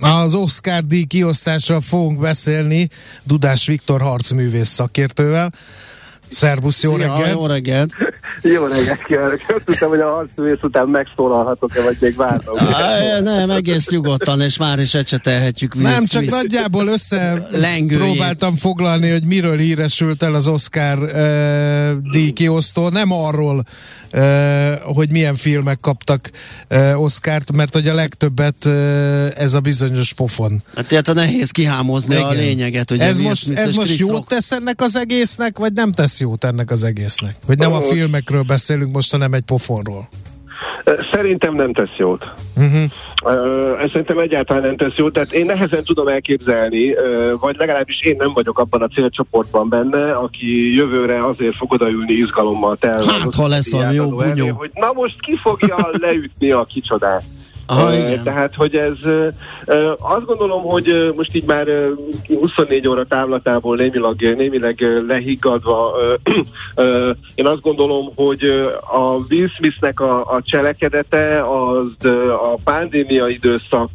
Az 0.00 0.34
Oscar 0.34 0.82
díj 0.82 1.04
kiosztásra 1.04 1.80
fogunk 1.80 2.18
beszélni 2.18 2.88
Dudás 3.22 3.66
Viktor 3.66 4.00
harcművész 4.00 4.68
szakértővel. 4.68 5.52
Szerbusz, 6.28 6.82
jó 6.82 6.94
Szia, 6.94 7.06
reggelt! 7.06 7.32
Jó 7.32 7.46
reggelt! 7.46 7.92
Jó 8.42 8.66
reggelt 8.66 9.04
kívánok! 9.04 9.40
Azt 9.48 9.64
tudtam, 9.64 9.88
hogy 9.88 10.00
a 10.00 10.10
harcművész 10.10 10.62
után 10.62 10.88
megszólalhatok-e, 10.88 11.82
vagy 11.82 11.96
még 12.00 12.16
várnom. 12.16 12.54
Nem, 13.22 13.50
egész 13.50 13.88
nyugodtan, 13.88 14.40
és 14.40 14.56
már 14.56 14.78
is 14.78 14.94
ecsetelhetjük 14.94 15.74
vissza. 15.74 15.88
Nem, 15.88 16.04
csak 16.06 16.22
visz. 16.22 16.30
nagyjából 16.30 16.86
össze 16.86 17.48
próbáltam 17.86 18.56
foglalni, 18.56 19.10
hogy 19.10 19.24
miről 19.24 19.56
híresült 19.56 20.22
el 20.22 20.34
az 20.34 20.48
Oscar 20.48 20.98
uh, 20.98 22.10
díj 22.10 22.32
kiosztó. 22.32 22.88
Nem 22.88 23.12
arról, 23.12 23.64
uh, 24.12 24.74
hogy 24.94 25.10
milyen 25.10 25.34
filmek 25.34 25.80
kaptak 25.80 26.30
uh, 26.70 27.02
Oscárt, 27.02 27.52
mert 27.52 27.72
hogy 27.72 27.88
a 27.88 27.94
legtöbbet 27.94 28.64
uh, 28.64 29.30
ez 29.36 29.54
a 29.54 29.60
bizonyos 29.60 30.12
pofon. 30.12 30.62
Hát 30.76 30.86
tehát 30.86 31.14
nehéz 31.14 31.50
kihámozni 31.50 32.14
Igen. 32.14 32.26
a 32.26 32.30
lényeget. 32.30 32.90
Hogy 32.90 33.00
ez 33.00 33.18
most, 33.18 33.50
ez 33.50 33.74
most 33.74 33.98
jót 33.98 34.26
tesz 34.26 34.52
ennek 34.52 34.80
az 34.80 34.96
egésznek, 34.96 35.58
vagy 35.58 35.72
nem 35.72 35.92
tesz 35.92 36.20
jót 36.20 36.44
ennek 36.44 36.70
az 36.70 36.84
egésznek? 36.84 37.34
Vagy 37.46 37.58
nem 37.58 37.72
a 37.72 37.80
filmekről 38.28 38.42
beszélünk 38.42 38.94
most, 38.94 39.10
hanem 39.10 39.32
egy 39.32 39.42
pofonról? 39.42 40.08
Szerintem 41.12 41.54
nem 41.54 41.72
tesz 41.72 41.96
jót. 41.96 42.32
Uh-huh. 42.56 43.82
Ez 43.82 43.90
szerintem 43.90 44.18
egyáltalán 44.18 44.62
nem 44.62 44.76
tesz 44.76 44.96
jót, 44.96 45.12
tehát 45.12 45.32
én 45.32 45.46
nehezen 45.46 45.84
tudom 45.84 46.08
elképzelni, 46.08 46.94
vagy 47.40 47.56
legalábbis 47.58 48.00
én 48.00 48.16
nem 48.18 48.32
vagyok 48.32 48.58
abban 48.58 48.82
a 48.82 48.88
célcsoportban 48.88 49.68
benne, 49.68 50.12
aki 50.12 50.74
jövőre 50.74 51.24
azért 51.26 51.56
fog 51.56 51.72
odaülni 51.72 52.12
izgalommal 52.12 52.76
telve. 52.76 53.12
Hát, 53.12 53.34
ha 53.34 53.48
lesz 53.48 53.72
a 53.72 53.90
jó 53.90 54.08
bunyó. 54.08 54.54
hogy 54.54 54.70
na 54.74 54.92
most 54.92 55.20
ki 55.20 55.38
fogja 55.42 55.76
leütni 56.06 56.50
a 56.50 56.64
kicsodát. 56.64 57.22
Aha, 57.70 57.94
igen. 57.94 58.22
Tehát, 58.22 58.54
hogy 58.54 58.74
ez 58.74 58.96
azt 59.98 60.24
gondolom, 60.24 60.62
hogy 60.62 61.12
most 61.16 61.34
így 61.34 61.44
már 61.44 61.66
24 62.40 62.88
óra 62.88 63.04
távlatából 63.04 63.76
némileg, 63.76 64.36
némileg 64.36 65.02
lehiggadva 65.06 65.96
én 67.34 67.46
azt 67.46 67.60
gondolom, 67.60 68.12
hogy 68.14 68.70
a 68.92 69.26
Will 69.30 69.48
Smithnek 69.48 70.00
a, 70.00 70.20
a 70.20 70.42
cselekedete 70.42 71.44
az 71.44 72.06
a 72.30 72.58
pandémia 72.64 73.28
időszak 73.28 73.90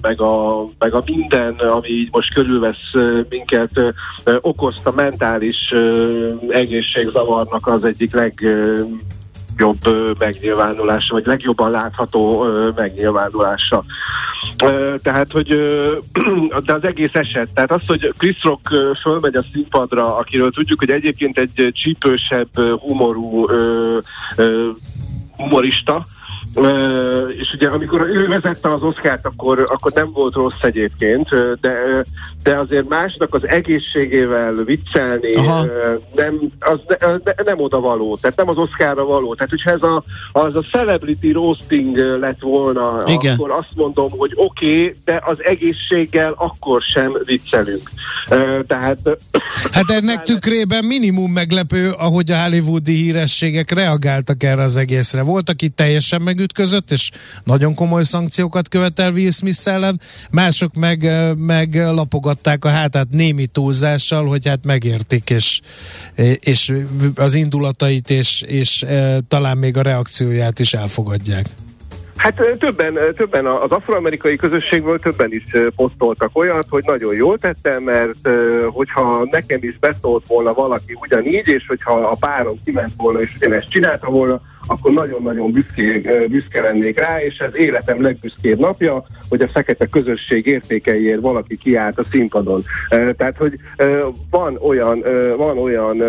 meg 0.00 0.20
a, 0.20 0.66
meg 0.78 0.94
a 0.94 1.02
minden, 1.06 1.54
ami 1.54 1.88
így 1.88 2.08
most 2.10 2.34
körülvesz 2.34 2.90
minket, 3.28 3.94
okozta 4.40 4.92
mentális 4.96 5.74
egészségzavarnak 6.48 7.66
az 7.66 7.84
egyik 7.84 8.14
leg 8.14 8.46
legjobb 9.56 10.18
megnyilvánulása, 10.18 11.14
vagy 11.14 11.26
legjobban 11.26 11.70
látható 11.70 12.46
megnyilvánulása. 12.74 13.84
Tehát, 15.02 15.32
hogy 15.32 15.48
de 16.66 16.72
az 16.72 16.84
egész 16.84 17.14
eset, 17.14 17.48
tehát 17.54 17.70
az, 17.72 17.86
hogy 17.86 18.12
Chris 18.18 18.42
Rock 18.42 18.68
fölmegy 19.02 19.34
a 19.34 19.44
színpadra, 19.52 20.16
akiről 20.16 20.50
tudjuk, 20.50 20.78
hogy 20.78 20.90
egyébként 20.90 21.38
egy 21.38 21.72
csípősebb 21.72 22.58
humorú 22.80 23.46
humorista, 25.36 26.04
Uh, 26.56 27.34
és 27.38 27.52
ugye 27.54 27.68
amikor 27.68 28.00
ő 28.00 28.26
vezette 28.28 28.72
az 28.72 28.82
oszkárt, 28.82 29.26
akkor, 29.26 29.66
akkor 29.68 29.92
nem 29.92 30.12
volt 30.12 30.34
rossz 30.34 30.60
egyébként, 30.60 31.28
de, 31.60 32.04
de 32.42 32.56
azért 32.58 32.88
másnak 32.88 33.34
az 33.34 33.48
egészségével 33.48 34.54
viccelni 34.64 35.34
uh, 35.34 35.46
nem, 36.14 36.40
az 36.60 36.78
ne, 36.86 37.08
ne, 37.24 37.32
nem 37.44 37.60
oda 37.60 37.80
való, 37.80 38.16
tehát 38.16 38.36
nem 38.36 38.48
az 38.48 38.56
oszkárra 38.56 39.04
való. 39.04 39.34
Tehát, 39.34 39.50
hogyha 39.50 39.70
ez 39.70 39.82
a, 39.82 40.04
az 40.32 40.56
a 40.56 40.64
celebrity 40.72 41.32
roasting 41.32 41.96
lett 41.96 42.40
volna, 42.40 43.02
Igen. 43.06 43.34
akkor 43.34 43.50
azt 43.50 43.70
mondom, 43.74 44.10
hogy 44.10 44.32
oké, 44.34 44.82
okay, 44.82 44.96
de 45.04 45.22
az 45.24 45.36
egészséggel 45.42 46.34
akkor 46.36 46.82
sem 46.82 47.16
viccelünk. 47.24 47.90
Uh, 48.30 48.60
tehát... 48.66 48.98
Hát 49.72 49.90
ennek 49.90 50.22
tükrében 50.22 50.84
minimum 50.84 51.32
meglepő, 51.32 51.90
ahogy 51.90 52.30
a 52.30 52.42
hollywoodi 52.42 52.94
hírességek 52.94 53.70
reagáltak 53.70 54.42
erre 54.42 54.62
az 54.62 54.76
egészre. 54.76 55.22
Volt, 55.22 55.48
aki 55.48 55.68
teljesen 55.68 56.22
megüt 56.22 56.45
ütközött, 56.46 56.90
és 56.90 57.10
nagyon 57.44 57.74
komoly 57.74 58.02
szankciókat 58.02 58.68
követel 58.68 59.12
Will 59.12 59.30
Smith 59.30 59.68
ellen, 59.68 60.00
mások 60.30 60.74
meg, 60.74 61.10
meg 61.36 61.74
lapogatták 61.74 62.64
a 62.64 62.68
hátát 62.68 63.06
némi 63.10 63.46
túlzással, 63.46 64.26
hogy 64.26 64.46
hát 64.48 64.64
megértik, 64.64 65.30
és, 65.30 65.60
és 66.40 66.72
az 67.14 67.34
indulatait, 67.34 68.10
és, 68.10 68.42
és 68.46 68.84
talán 69.28 69.58
még 69.58 69.76
a 69.76 69.82
reakcióját 69.82 70.58
is 70.58 70.74
elfogadják. 70.74 71.46
Hát 72.16 72.42
többen, 72.58 72.98
többen 73.16 73.46
az 73.46 73.70
afroamerikai 73.70 74.36
közösségből 74.36 74.98
többen 74.98 75.32
is 75.32 75.44
posztoltak 75.76 76.30
olyat, 76.32 76.66
hogy 76.68 76.84
nagyon 76.86 77.14
jól 77.14 77.38
tettem, 77.38 77.82
mert 77.82 78.28
hogyha 78.66 79.26
nekem 79.30 79.58
is 79.62 79.78
beszólt 79.78 80.26
volna 80.26 80.52
valaki 80.52 80.98
ugyanígy, 81.00 81.48
és 81.48 81.66
hogyha 81.66 81.92
a 81.92 82.16
párom 82.20 82.58
kiment 82.64 82.92
volna 82.96 83.20
és 83.20 83.32
ugyanezt 83.36 83.70
csinálta 83.70 84.10
volna, 84.10 84.40
akkor 84.66 84.92
nagyon-nagyon 84.92 85.52
büszké, 85.52 86.02
büszke 86.28 86.60
lennék 86.60 86.98
rá, 86.98 87.22
és 87.22 87.38
ez 87.38 87.50
életem 87.54 88.02
legbüszkébb 88.02 88.58
napja, 88.58 89.06
hogy 89.28 89.40
a 89.40 89.48
fekete 89.48 89.86
közösség 89.86 90.46
értékeiért 90.46 91.20
valaki 91.20 91.56
kiállt 91.56 91.98
a 91.98 92.04
színpadon. 92.04 92.62
Tehát, 92.88 93.36
hogy 93.36 93.58
van 94.30 94.56
olyan, 94.60 95.04
van 95.36 95.58
olyan 95.58 96.02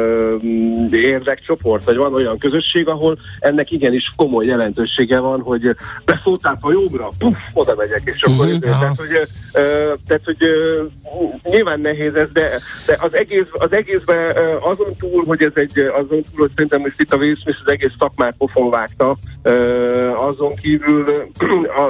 érdekcsoport, 0.92 1.84
vagy 1.84 1.96
van 1.96 2.14
olyan 2.14 2.38
közösség, 2.38 2.88
ahol 2.88 3.18
ennek 3.40 3.72
igenis 3.72 4.14
komoly 4.16 4.46
jelentősége 4.46 5.20
van, 5.20 5.42
hogy 5.42 5.76
beszóltál 6.06 6.58
a 6.62 6.72
jobbra, 6.72 7.10
puff, 7.18 7.38
oda 7.54 7.76
megyek, 7.76 8.02
és 8.04 8.22
akkor 8.22 8.46
uh-huh, 8.46 8.60
tehát, 8.60 8.96
hogy, 8.98 9.28
tehát, 10.08 10.22
hogy 10.24 10.38
nyilván 11.44 11.80
nehéz 11.80 12.16
ez, 12.16 12.28
de, 12.34 12.50
de 12.86 12.98
az, 13.00 13.16
egész, 13.16 13.46
az 13.52 13.72
egészben 13.72 14.36
azon 14.62 14.96
túl, 15.00 15.24
hogy 15.26 15.42
ez 15.42 15.52
egy, 15.54 15.80
azon 15.80 16.08
túl, 16.08 16.38
hogy 16.38 16.52
szerintem 16.56 16.80
most 16.80 17.02
itt 17.02 17.14
a 17.14 17.18
Will 17.18 17.36
Smith 17.36 17.60
az 17.66 17.72
egész 17.72 17.94
szakmát 18.00 18.36
pofon 18.48 18.70
vágta. 18.70 19.16
Azon 20.30 20.56
kívül 20.56 21.06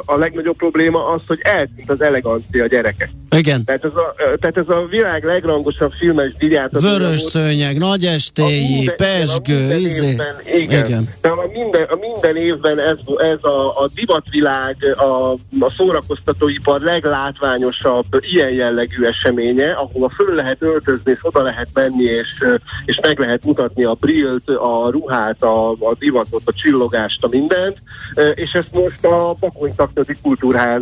a, 0.06 0.14
a 0.14 0.18
legnagyobb 0.18 0.56
probléma 0.56 1.06
az, 1.06 1.22
hogy 1.28 1.40
eltűnt 1.44 1.90
az 1.90 2.02
elegancia 2.02 2.64
a 2.64 2.68
gyerekek. 2.68 3.10
Igen. 3.36 3.66
Tehát 3.66 3.84
ez 3.84 3.92
a, 3.96 4.16
tehát 4.40 4.58
ez 4.58 4.70
a 4.70 4.86
világ 4.90 5.24
legrangosabb 5.24 5.92
filmes 5.92 6.34
díját. 6.34 6.82
Vörös 6.82 7.20
szőnyeg, 7.20 7.78
nagy 7.78 8.06
estély, 8.06 8.90
pesgő, 8.98 9.76
izé. 9.76 10.16
Igen. 10.56 10.86
igen. 10.86 11.14
De 11.22 11.30
a 11.30 11.50
minden, 11.54 11.84
a 11.84 11.96
minden 11.96 12.36
évben 12.36 12.80
ez, 12.80 12.98
ez 13.18 13.44
a, 13.44 13.82
a 13.84 13.90
divatvilág, 13.94 14.76
a, 14.98 15.32
a 15.60 15.74
szórakoztatóipar 15.78 16.80
leglátványosabb 16.80 18.06
ilyen 18.20 18.52
jellegű 18.52 19.04
eseménye, 19.04 19.72
ahol 19.72 20.10
föl 20.16 20.36
lehet 20.36 20.64
öltözni, 20.64 21.12
és 21.12 21.20
oda 21.22 21.42
lehet 21.42 21.68
menni, 21.74 22.04
és, 22.04 22.28
és 22.86 23.00
meg 23.02 23.20
lehet 23.20 23.46
mutatni 23.46 23.84
a 23.84 23.94
brillt, 23.94 24.50
a 24.50 24.90
ruhát, 24.90 25.44
a, 25.44 25.72
a 25.72 25.96
divatot, 26.00 26.42
a 26.48 26.54
csillogást, 26.54 27.24
a 27.24 27.28
mindent, 27.28 27.78
és 28.34 28.52
ezt 28.52 28.68
most 28.72 29.06
a 29.06 29.36
Bakony 29.40 29.76
Taknyodi 29.76 30.16
Kultúrház 30.22 30.82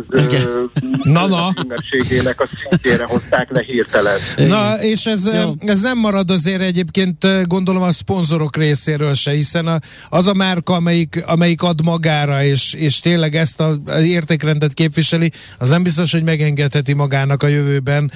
ünnepségének 1.64 2.40
a 2.40 2.46
szintjére 2.56 3.04
hozták 3.06 3.50
le 3.50 3.62
hirtelen. 3.62 4.18
Na, 4.36 4.74
és 4.82 5.06
ez, 5.06 5.30
ez 5.58 5.80
nem 5.80 5.98
marad 5.98 6.30
azért 6.30 6.60
egyébként 6.60 7.26
gondolom 7.42 7.82
a 7.82 7.92
szponzorok 7.92 8.56
részéről 8.56 9.14
se, 9.14 9.30
hiszen 9.30 9.66
a, 9.66 9.78
az 10.08 10.28
a 10.28 10.34
márka, 10.34 10.74
amelyik, 10.74 11.22
amelyik 11.26 11.62
ad 11.62 11.84
magára, 11.84 12.44
és, 12.44 12.72
és 12.72 13.00
tényleg 13.00 13.34
ezt 13.34 13.60
az 13.60 13.78
értékrendet 14.02 14.74
képviseli, 14.74 15.32
az 15.58 15.68
nem 15.68 15.82
biztos, 15.82 16.12
hogy 16.12 16.22
megengedheti 16.22 16.92
magának 16.92 17.42
a 17.42 17.46
jövőben, 17.46 18.12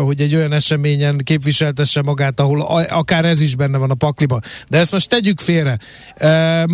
hogy 0.00 0.20
egy 0.20 0.34
olyan 0.34 0.52
eseményen 0.52 1.16
képviseltesse 1.24 2.02
magát, 2.02 2.40
ahol 2.40 2.86
akár 2.88 3.24
ez 3.24 3.40
is 3.40 3.56
benne 3.56 3.78
van 3.78 3.90
a 3.90 3.94
pakliba. 3.94 4.40
De 4.68 4.78
ezt 4.78 4.92
most 4.92 5.08
tegyük 5.08 5.40
félre 5.40 5.78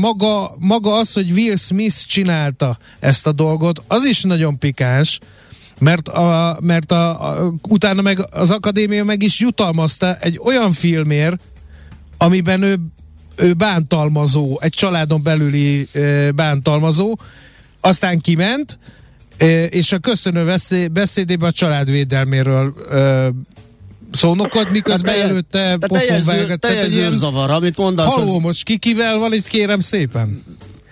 maga, 0.05 0.55
maga 0.59 0.95
az, 0.95 1.13
hogy 1.13 1.31
Will 1.31 1.57
Smith 1.57 1.97
csinálta 2.07 2.79
ezt 3.01 3.27
a 3.27 3.33
dolgot, 3.33 3.83
az 3.87 4.05
is 4.05 4.23
nagyon 4.23 4.59
pikáns, 4.59 5.19
mert, 5.79 6.09
a, 6.09 6.59
mert 6.63 6.93
a, 6.93 7.31
a, 7.31 7.53
utána 7.69 8.03
meg 8.03 8.19
az 8.31 8.51
akadémia 8.51 9.05
meg 9.05 9.23
is 9.23 9.41
jutalmazta 9.41 10.17
egy 10.17 10.41
olyan 10.45 10.73
filmér, 10.73 11.39
amiben 12.19 12.63
ő, 12.63 12.77
ő 13.37 13.53
bántalmazó, 13.53 14.59
egy 14.61 14.73
családon 14.73 15.23
belüli 15.23 15.89
e, 15.93 16.33
bántalmazó, 16.33 17.19
aztán 17.81 18.19
kiment, 18.19 18.79
e, 19.37 19.65
és 19.65 19.93
a 19.93 19.99
köszönő 19.99 20.57
beszédében 20.93 21.49
a 21.49 21.53
családvédelméről 21.53 22.75
e, 22.91 23.31
szónokod, 24.15 24.71
miközben 24.71 25.15
hát 25.15 25.23
előtte 25.31 25.77
pofon 25.89 26.59
Teljes 26.59 26.89
zűrzavar, 26.89 27.51
amit 27.51 27.77
mondasz. 27.77 28.15
Haló, 28.15 28.35
az... 28.35 28.43
most 28.43 28.65
kikivel 28.65 29.19
van 29.19 29.33
itt, 29.33 29.47
kérem 29.47 29.81
szépen? 29.81 30.45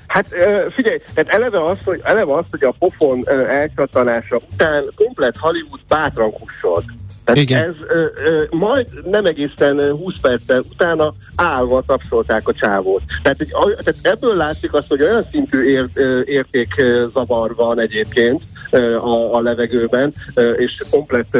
Hát 0.06 0.26
figyelj, 0.74 0.98
tehát 1.14 1.30
eleve 1.30 1.64
az, 1.64 1.76
hogy, 1.84 2.00
eleve 2.02 2.34
az, 2.34 2.44
hogy 2.50 2.64
a 2.64 2.74
pofon 2.78 3.28
elcsatanása 3.48 4.40
után 4.52 4.84
komplet 4.94 5.36
Hollywood 5.36 5.80
bátran 5.88 6.32
kussolt. 6.32 6.84
Tehát 7.24 7.40
Igen. 7.40 7.62
ez 7.62 7.74
ö, 7.88 8.04
ö, 8.24 8.42
majd 8.50 8.86
nem 9.04 9.24
egészen 9.24 9.90
20 9.90 10.14
perccel 10.20 10.64
utána 10.70 11.14
állva 11.34 11.82
tapsolták 11.86 12.48
a 12.48 12.52
csávót. 12.52 13.02
Tehát, 13.22 13.40
egy, 13.40 13.50
tehát 13.50 13.96
ebből 14.02 14.36
látszik 14.36 14.74
azt, 14.74 14.88
hogy 14.88 15.02
olyan 15.02 15.26
szintű 15.30 15.62
ér, 15.62 15.88
értékzavar 16.24 17.54
van 17.54 17.80
egyébként, 17.80 18.42
a, 18.74 19.34
a 19.34 19.40
levegőben, 19.40 20.14
és 20.56 20.82
komplett 20.90 21.38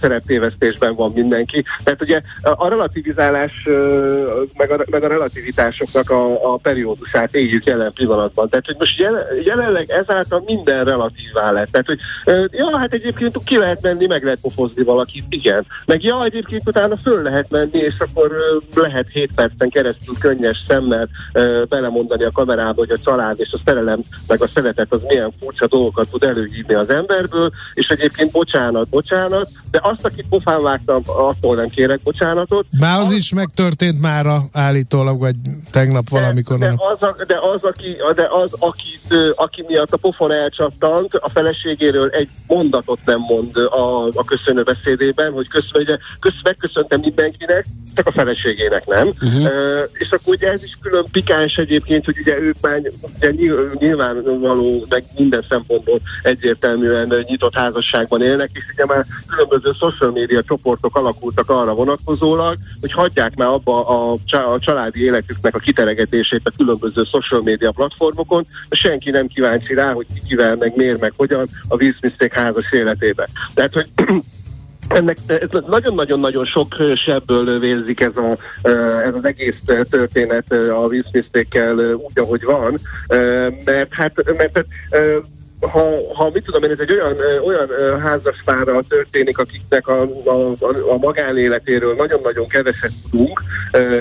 szereptévesztésben 0.00 0.94
van 0.94 1.12
mindenki. 1.14 1.64
Tehát 1.84 2.02
ugye 2.02 2.20
a 2.42 2.68
relativizálás, 2.68 3.68
meg 4.56 4.70
a, 4.70 4.84
meg 4.90 5.02
a 5.02 5.08
relativitásoknak 5.08 6.10
a, 6.10 6.52
a 6.52 6.56
periódusát 6.56 7.34
éljük 7.34 7.64
jelen 7.64 7.92
pillanatban. 7.92 8.48
Tehát, 8.48 8.66
hogy 8.66 8.76
most 8.78 8.98
jelen, 8.98 9.24
jelenleg 9.44 9.90
ezáltal 9.90 10.42
minden 10.46 10.84
relatívá 10.84 11.50
lett. 11.50 11.70
Tehát, 11.70 11.86
hogy 11.86 11.98
ja, 12.50 12.78
hát 12.78 12.92
egyébként 12.92 13.38
ki 13.44 13.58
lehet 13.58 13.82
menni, 13.82 14.06
meg 14.06 14.24
lehet 14.24 14.40
pofozni 14.40 14.82
valakit, 14.82 15.24
igen. 15.28 15.66
Meg 15.86 16.02
ja, 16.02 16.24
egyébként 16.24 16.68
utána 16.68 16.96
föl 16.96 17.22
lehet 17.22 17.50
menni, 17.50 17.78
és 17.78 17.94
akkor 17.98 18.30
lehet 18.74 19.08
7 19.10 19.30
percen 19.34 19.68
keresztül 19.68 20.14
könnyes 20.20 20.62
szemmel 20.66 21.08
belemondani 21.68 22.24
a 22.24 22.30
kamerába, 22.30 22.80
hogy 22.80 22.90
a 22.90 22.98
család 23.04 23.40
és 23.40 23.52
a 23.52 23.58
szerelem, 23.64 24.00
meg 24.26 24.42
a 24.42 24.48
szeretet 24.54 24.92
az 24.92 25.00
milyen 25.08 25.32
furcsa 25.40 25.66
dolgokat 25.66 26.10
tud 26.10 26.22
előhívni 26.22 26.71
kiszedni 26.72 26.92
az 26.92 27.00
emberből, 27.00 27.50
és 27.74 27.88
egyébként 27.88 28.30
bocsánat, 28.30 28.88
bocsánat, 28.88 29.50
de 29.70 29.80
azt, 29.82 30.04
akit 30.04 30.26
pofán 30.28 30.62
vágtam, 30.62 31.02
attól 31.06 31.56
nem 31.56 31.68
kérek 31.68 32.00
bocsánatot. 32.02 32.66
Már 32.80 33.00
az, 33.00 33.06
az 33.06 33.12
is 33.12 33.32
megtörtént 33.32 34.00
már 34.00 34.26
állítólag, 34.52 35.18
vagy 35.18 35.34
tegnap 35.70 36.08
valamikor. 36.08 36.58
De, 36.58 36.66
de, 36.66 36.74
az, 36.76 37.02
a, 37.02 37.16
de 37.26 37.38
az, 37.54 37.62
aki, 37.62 37.96
de 38.14 38.28
az 38.30 38.50
akit, 38.58 39.14
aki 39.34 39.64
miatt 39.66 39.92
a 39.92 39.96
pofon 39.96 40.32
elcsattant, 40.32 41.14
a 41.14 41.28
feleségéről 41.28 42.08
egy 42.08 42.28
mondatot 42.46 42.98
nem 43.04 43.18
mond 43.18 43.56
a, 43.56 44.06
a 44.06 44.24
köszönő 44.24 44.62
beszédében, 44.62 45.32
hogy 45.32 45.48
kösz, 45.48 45.70
ugye, 45.74 45.98
kösz, 46.20 46.40
megköszöntem 46.42 47.00
mindenkinek, 47.00 47.66
csak 47.94 48.06
a 48.06 48.12
feleségének 48.12 48.86
nem. 48.86 49.06
Uh-huh. 49.06 49.42
Uh, 49.42 49.80
és 49.92 50.10
akkor 50.10 50.34
ugye 50.34 50.52
ez 50.52 50.64
is 50.64 50.78
külön 50.80 51.04
pikáns 51.12 51.56
egyébként, 51.56 52.04
hogy 52.04 52.18
ugye 52.18 52.38
ők 52.38 52.56
már 52.60 52.80
ugye 53.20 53.32
nyilvánvaló, 53.78 54.86
meg 54.88 55.04
minden 55.16 55.44
szempontból 55.48 56.00
egyértelműen 56.62 57.24
nyitott 57.26 57.54
házasságban 57.54 58.22
élnek, 58.22 58.50
és 58.52 58.62
ugye 58.72 58.86
már 58.86 59.06
különböző 59.26 59.70
social 59.78 60.10
media 60.10 60.42
csoportok 60.42 60.96
alakultak 60.96 61.50
arra 61.50 61.74
vonatkozólag, 61.74 62.56
hogy 62.80 62.92
hagyják 62.92 63.34
már 63.34 63.48
abba 63.48 63.86
a, 63.86 64.12
a 64.30 64.58
családi 64.58 65.04
életüknek 65.04 65.54
a 65.54 65.58
kiteregetését 65.58 66.40
a 66.44 66.52
különböző 66.56 67.02
social 67.04 67.42
media 67.44 67.70
platformokon, 67.70 68.46
senki 68.70 69.10
nem 69.10 69.26
kíváncsi 69.26 69.74
rá, 69.74 69.92
hogy 69.92 70.06
ki 70.14 70.20
kivel, 70.28 70.56
meg 70.56 70.76
miért, 70.76 71.00
meg 71.00 71.12
hogyan 71.16 71.48
a 71.68 71.76
vízmiszték 71.76 72.32
házas 72.32 72.72
életébe. 72.72 73.28
Tehát, 73.54 73.72
hogy 73.72 73.88
ennek 74.88 75.16
nagyon-nagyon-nagyon 75.66 76.44
sok 76.44 76.76
sebből 77.04 77.58
vérzik 77.58 78.00
ez, 78.00 78.16
a, 78.16 78.36
ez 79.06 79.14
az 79.14 79.24
egész 79.24 79.56
történet 79.90 80.52
a 80.52 80.88
vízmisztékkel 80.88 81.94
úgy, 81.94 82.18
ahogy 82.18 82.44
van, 82.44 82.78
mert 83.64 83.92
hát 83.92 84.12
mert, 84.36 84.66
ha, 85.70 86.14
ha 86.14 86.30
mit 86.32 86.44
tudom 86.44 86.62
én, 86.62 86.70
ez 86.70 86.78
egy 86.78 86.92
olyan, 86.92 87.16
olyan 87.44 88.00
házaspárral 88.00 88.84
történik, 88.88 89.38
akiknek 89.38 89.88
a, 89.88 90.02
a, 90.24 90.54
a 90.90 90.96
magánéletéről 90.96 91.94
nagyon-nagyon 91.94 92.48
keveset 92.48 92.92
tudunk, 93.10 93.42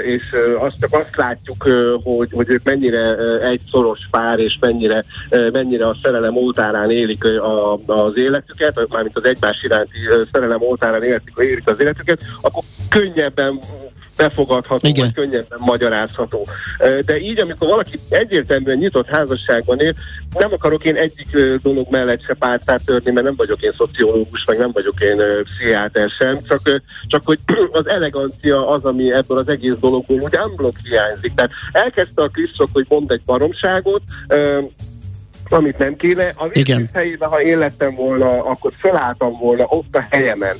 és 0.03 0.23
azt 0.59 0.75
csak 0.79 0.93
azt 0.93 1.15
látjuk, 1.15 1.67
hogy, 2.03 2.29
hogy 2.31 2.49
ők 2.49 2.63
mennyire 2.63 3.15
egy 3.39 3.61
szoros 3.71 3.99
pár, 4.11 4.39
és 4.39 4.57
mennyire, 4.59 5.03
mennyire 5.51 5.87
a 5.87 5.97
szerelem 6.03 6.37
oltárán 6.37 6.91
élik 6.91 7.25
a, 7.25 7.73
az 7.85 8.17
életüket, 8.17 8.87
mármint 8.89 9.17
az 9.17 9.25
egymás 9.25 9.63
iránti 9.63 9.97
szerelem 10.31 10.61
oltárán 10.61 11.03
élik, 11.03 11.21
élik 11.35 11.69
az 11.69 11.79
életüket, 11.79 12.21
akkor 12.41 12.63
könnyebben 12.89 13.59
befogadható, 14.21 14.87
Igen. 14.87 15.03
vagy 15.03 15.13
könnyebben 15.13 15.59
magyarázható. 15.61 16.47
De 17.05 17.19
így, 17.19 17.39
amikor 17.39 17.67
valaki 17.67 17.99
egyértelműen 18.09 18.77
nyitott 18.77 19.07
házasságban 19.07 19.79
él, 19.79 19.93
nem 20.33 20.53
akarok 20.53 20.83
én 20.83 20.95
egyik 20.95 21.37
dolog 21.63 21.87
mellett 21.89 22.23
se 22.23 22.33
pártát 22.33 22.85
törni, 22.85 23.11
mert 23.11 23.25
nem 23.25 23.35
vagyok 23.35 23.61
én 23.61 23.73
szociológus, 23.77 24.45
meg 24.45 24.57
nem 24.57 24.71
vagyok 24.71 24.99
én 24.99 25.21
pszichiáter 25.43 26.09
sem, 26.09 26.37
csak, 26.47 26.81
csak 27.07 27.21
hogy 27.25 27.39
az 27.71 27.87
elegancia 27.87 28.67
az, 28.67 28.83
ami 28.83 29.13
ebből 29.13 29.37
az 29.37 29.47
egész 29.47 29.75
dologból 29.79 30.19
úgy 30.19 30.37
unblock 30.45 30.77
hiányzik. 30.83 31.33
Tehát 31.33 31.51
elkezdte 31.71 32.21
a 32.21 32.27
Krisztok, 32.27 32.69
hogy 32.73 32.85
mond 32.89 33.11
egy 33.11 33.21
baromságot, 33.25 34.01
amit 35.49 35.77
nem 35.77 35.95
kéne. 35.95 36.33
A 36.35 36.45
Igen. 36.53 36.89
helyében, 36.93 37.29
ha 37.29 37.41
én 37.41 37.57
lettem 37.57 37.95
volna, 37.95 38.43
akkor 38.45 38.73
felálltam 38.77 39.37
volna 39.39 39.63
ott 39.67 39.95
a 39.95 40.05
helyemen 40.09 40.55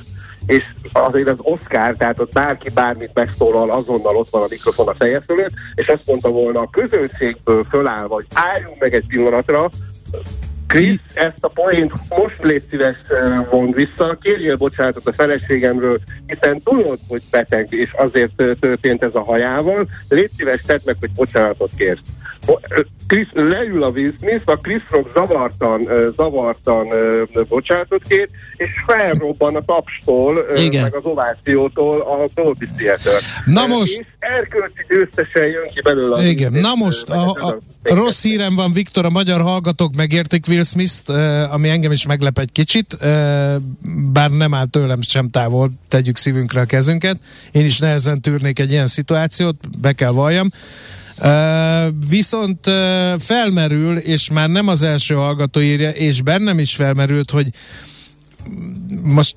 és 0.46 0.64
azért 0.92 1.28
az 1.28 1.38
Oscar, 1.38 1.96
tehát 1.96 2.20
ott 2.20 2.32
bárki 2.32 2.70
bármit 2.74 3.10
megszólal, 3.14 3.70
azonnal 3.70 4.16
ott 4.16 4.30
van 4.30 4.42
a 4.42 4.46
mikrofon 4.48 4.88
a 4.88 4.94
feje 4.94 5.22
fölött, 5.26 5.52
és 5.74 5.88
azt 5.88 6.06
mondta 6.06 6.28
volna 6.28 6.60
a 6.60 6.70
közönségből 6.70 7.62
fölállva, 7.62 8.14
hogy 8.14 8.26
álljunk 8.34 8.78
meg 8.78 8.94
egy 8.94 9.06
pillanatra, 9.06 9.70
Krisz, 10.66 11.00
ezt 11.14 11.36
a 11.40 11.48
poént 11.48 11.92
most 12.08 12.42
légy 12.42 12.62
szíves 12.70 12.96
mond 13.50 13.74
vissza, 13.74 14.18
kérjél 14.20 14.56
bocsánatot 14.56 15.06
a 15.06 15.12
feleségemről, 15.12 15.98
hiszen 16.26 16.62
tudod, 16.62 16.98
hogy 17.08 17.22
beteg, 17.30 17.72
és 17.72 17.92
azért 17.92 18.32
történt 18.60 19.02
ez 19.02 19.14
a 19.14 19.22
hajával, 19.22 19.88
légy 20.08 20.30
szíves, 20.36 20.60
tedd 20.66 20.80
meg, 20.84 20.96
hogy 21.00 21.10
bocsánatot 21.10 21.70
kérsz. 21.76 22.00
Chris, 23.06 23.28
leül 23.32 23.82
a 23.82 23.88
Will 23.88 24.14
Smith, 24.20 24.48
a 24.48 24.56
Chris 24.56 24.82
Rock 24.90 25.12
zavartan, 25.12 25.88
zavartan 26.16 26.86
bocsánatot 27.48 28.02
kér, 28.08 28.28
és 28.56 28.68
felrobban 28.86 29.56
a 29.56 29.60
tapstól, 29.64 30.46
Igen. 30.56 30.82
meg 30.82 30.94
az 30.94 31.04
ovációtól 31.04 32.00
a 32.00 32.28
Dolby 32.34 32.68
Theater. 32.76 33.20
Na 33.46 33.66
most... 33.66 33.98
És 33.98 34.06
erkölcsi 34.18 34.84
győztesen 34.88 35.46
jön 35.46 35.68
ki 35.74 35.80
belőle. 35.82 36.28
Igen, 36.28 36.52
na 36.52 36.74
most 36.74 37.08
a, 37.08 37.30
a, 37.30 37.58
rossz 37.82 38.22
hírem 38.22 38.54
van, 38.54 38.72
Viktor, 38.72 39.04
a 39.04 39.10
magyar 39.10 39.40
hallgatók 39.40 39.94
megértik 39.94 40.46
Will 40.48 40.62
Smith-t, 40.62 41.08
ami 41.50 41.68
engem 41.68 41.92
is 41.92 42.06
meglep 42.06 42.38
egy 42.38 42.52
kicsit, 42.52 42.96
bár 44.12 44.30
nem 44.30 44.54
áll 44.54 44.66
tőlem 44.66 45.00
sem 45.00 45.30
távol, 45.30 45.70
tegyük 45.88 46.16
szívünkre 46.16 46.60
a 46.60 46.64
kezünket. 46.64 47.16
Én 47.50 47.64
is 47.64 47.78
nehezen 47.78 48.20
tűrnék 48.20 48.58
egy 48.58 48.70
ilyen 48.70 48.86
szituációt, 48.86 49.78
be 49.80 49.92
kell 49.92 50.10
valljam. 50.10 50.50
Viszont 52.08 52.70
felmerül, 53.18 53.96
és 53.96 54.30
már 54.30 54.48
nem 54.48 54.68
az 54.68 54.82
első 54.82 55.14
hallgató 55.14 55.60
írja, 55.60 55.90
és 55.90 56.22
bennem 56.22 56.58
is 56.58 56.74
felmerült, 56.74 57.30
hogy 57.30 57.50
most 59.02 59.36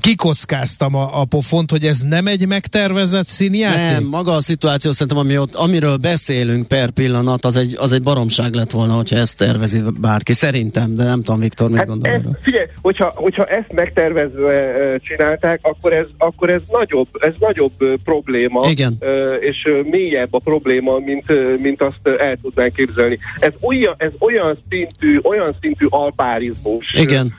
kikockáztam 0.00 0.94
a, 0.94 1.20
a 1.20 1.24
pofont, 1.24 1.70
hogy 1.70 1.84
ez 1.84 2.00
nem 2.00 2.26
egy 2.26 2.46
megtervezett 2.46 3.28
színjáték? 3.28 3.98
Nem, 3.98 4.04
maga 4.04 4.32
a 4.32 4.40
szituáció 4.40 4.92
szerintem, 4.92 5.18
ami 5.18 5.38
ott, 5.38 5.54
amiről 5.54 5.96
beszélünk 5.96 6.68
per 6.68 6.90
pillanat, 6.90 7.44
az 7.44 7.56
egy, 7.56 7.76
az 7.78 7.92
egy 7.92 8.02
baromság 8.02 8.54
lett 8.54 8.70
volna, 8.70 8.94
hogyha 8.94 9.16
ezt 9.16 9.36
tervezi 9.36 9.82
bárki. 10.00 10.32
Szerintem, 10.32 10.96
de 10.96 11.04
nem 11.04 11.22
tudom, 11.22 11.40
Viktor, 11.40 11.68
mit 11.68 11.78
hát 11.78 11.86
gondol? 11.86 12.12
Ez, 12.12 12.20
figyelj, 12.40 12.66
hogyha, 12.80 13.12
hogyha 13.14 13.44
ezt 13.44 13.72
megtervezve 13.72 14.74
csinálták, 15.02 15.60
akkor 15.62 15.92
ez, 15.92 16.06
akkor 16.18 16.50
ez 16.50 16.60
nagyobb, 16.70 17.08
ez 17.20 17.32
nagyobb 17.38 17.72
probléma, 18.04 18.68
Igen. 18.68 18.98
és 19.40 19.68
mélyebb 19.84 20.34
a 20.34 20.38
probléma, 20.38 20.98
mint, 20.98 21.58
mint 21.60 21.82
azt 21.82 22.18
el 22.18 22.36
tudnánk 22.42 22.72
képzelni. 22.72 23.18
Ez 23.38 23.52
olyan, 23.60 23.94
ez 23.96 24.10
olyan 24.18 24.58
szintű, 24.70 25.18
olyan 25.22 25.56
szintű 25.60 25.86
alpárizmus, 25.88 26.94
Igen. 26.94 27.34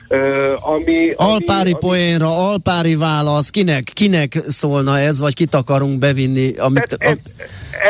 ami... 0.60 1.10
Alpári 1.16 1.70
ami, 1.70 1.80
poénra, 1.94 2.48
alpári 2.48 2.94
válasz, 2.94 3.50
kinek, 3.50 3.90
kinek 3.92 4.38
szólna 4.48 4.98
ez, 4.98 5.20
vagy 5.20 5.34
kit 5.34 5.54
akarunk 5.54 5.98
bevinni? 5.98 6.56
Amit, 6.56 6.96
ez, 6.98 7.08
ez, 7.10 7.16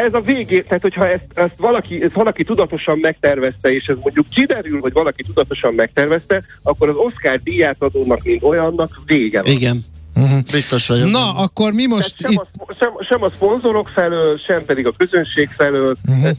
ez 0.04 0.12
a 0.12 0.20
végé, 0.20 0.60
tehát 0.60 0.82
hogyha 0.82 1.08
ezt, 1.08 1.24
ezt 1.34 1.54
valaki, 1.56 2.02
ezt 2.02 2.12
valaki 2.12 2.44
tudatosan 2.44 2.98
megtervezte, 2.98 3.74
és 3.74 3.86
ez 3.86 3.96
mondjuk 4.02 4.26
kiderül, 4.28 4.80
hogy 4.80 4.92
valaki 4.92 5.22
tudatosan 5.22 5.74
megtervezte, 5.74 6.42
akkor 6.62 6.88
az 6.88 6.94
Oscar 6.96 7.40
díját 7.42 7.76
adónak, 7.78 8.22
mint 8.22 8.42
olyannak 8.42 9.00
vége 9.06 9.42
van. 9.42 9.52
Igen. 9.52 9.84
Uh-huh. 10.16 10.40
Biztos 10.52 10.86
vagyok. 10.86 11.10
Na, 11.10 11.34
akkor 11.34 11.72
mi 11.72 11.86
most 11.86 12.14
sem, 12.18 12.30
itt... 12.30 12.38
a, 12.38 12.74
sem, 12.78 12.88
sem 13.08 13.22
a 13.22 13.30
szponzorok 13.34 13.88
felől, 13.88 14.38
sem 14.46 14.64
pedig 14.64 14.86
a 14.86 14.92
közönség 14.96 15.48
felől, 15.56 15.96
uh-huh. 16.08 16.26
ez, 16.26 16.34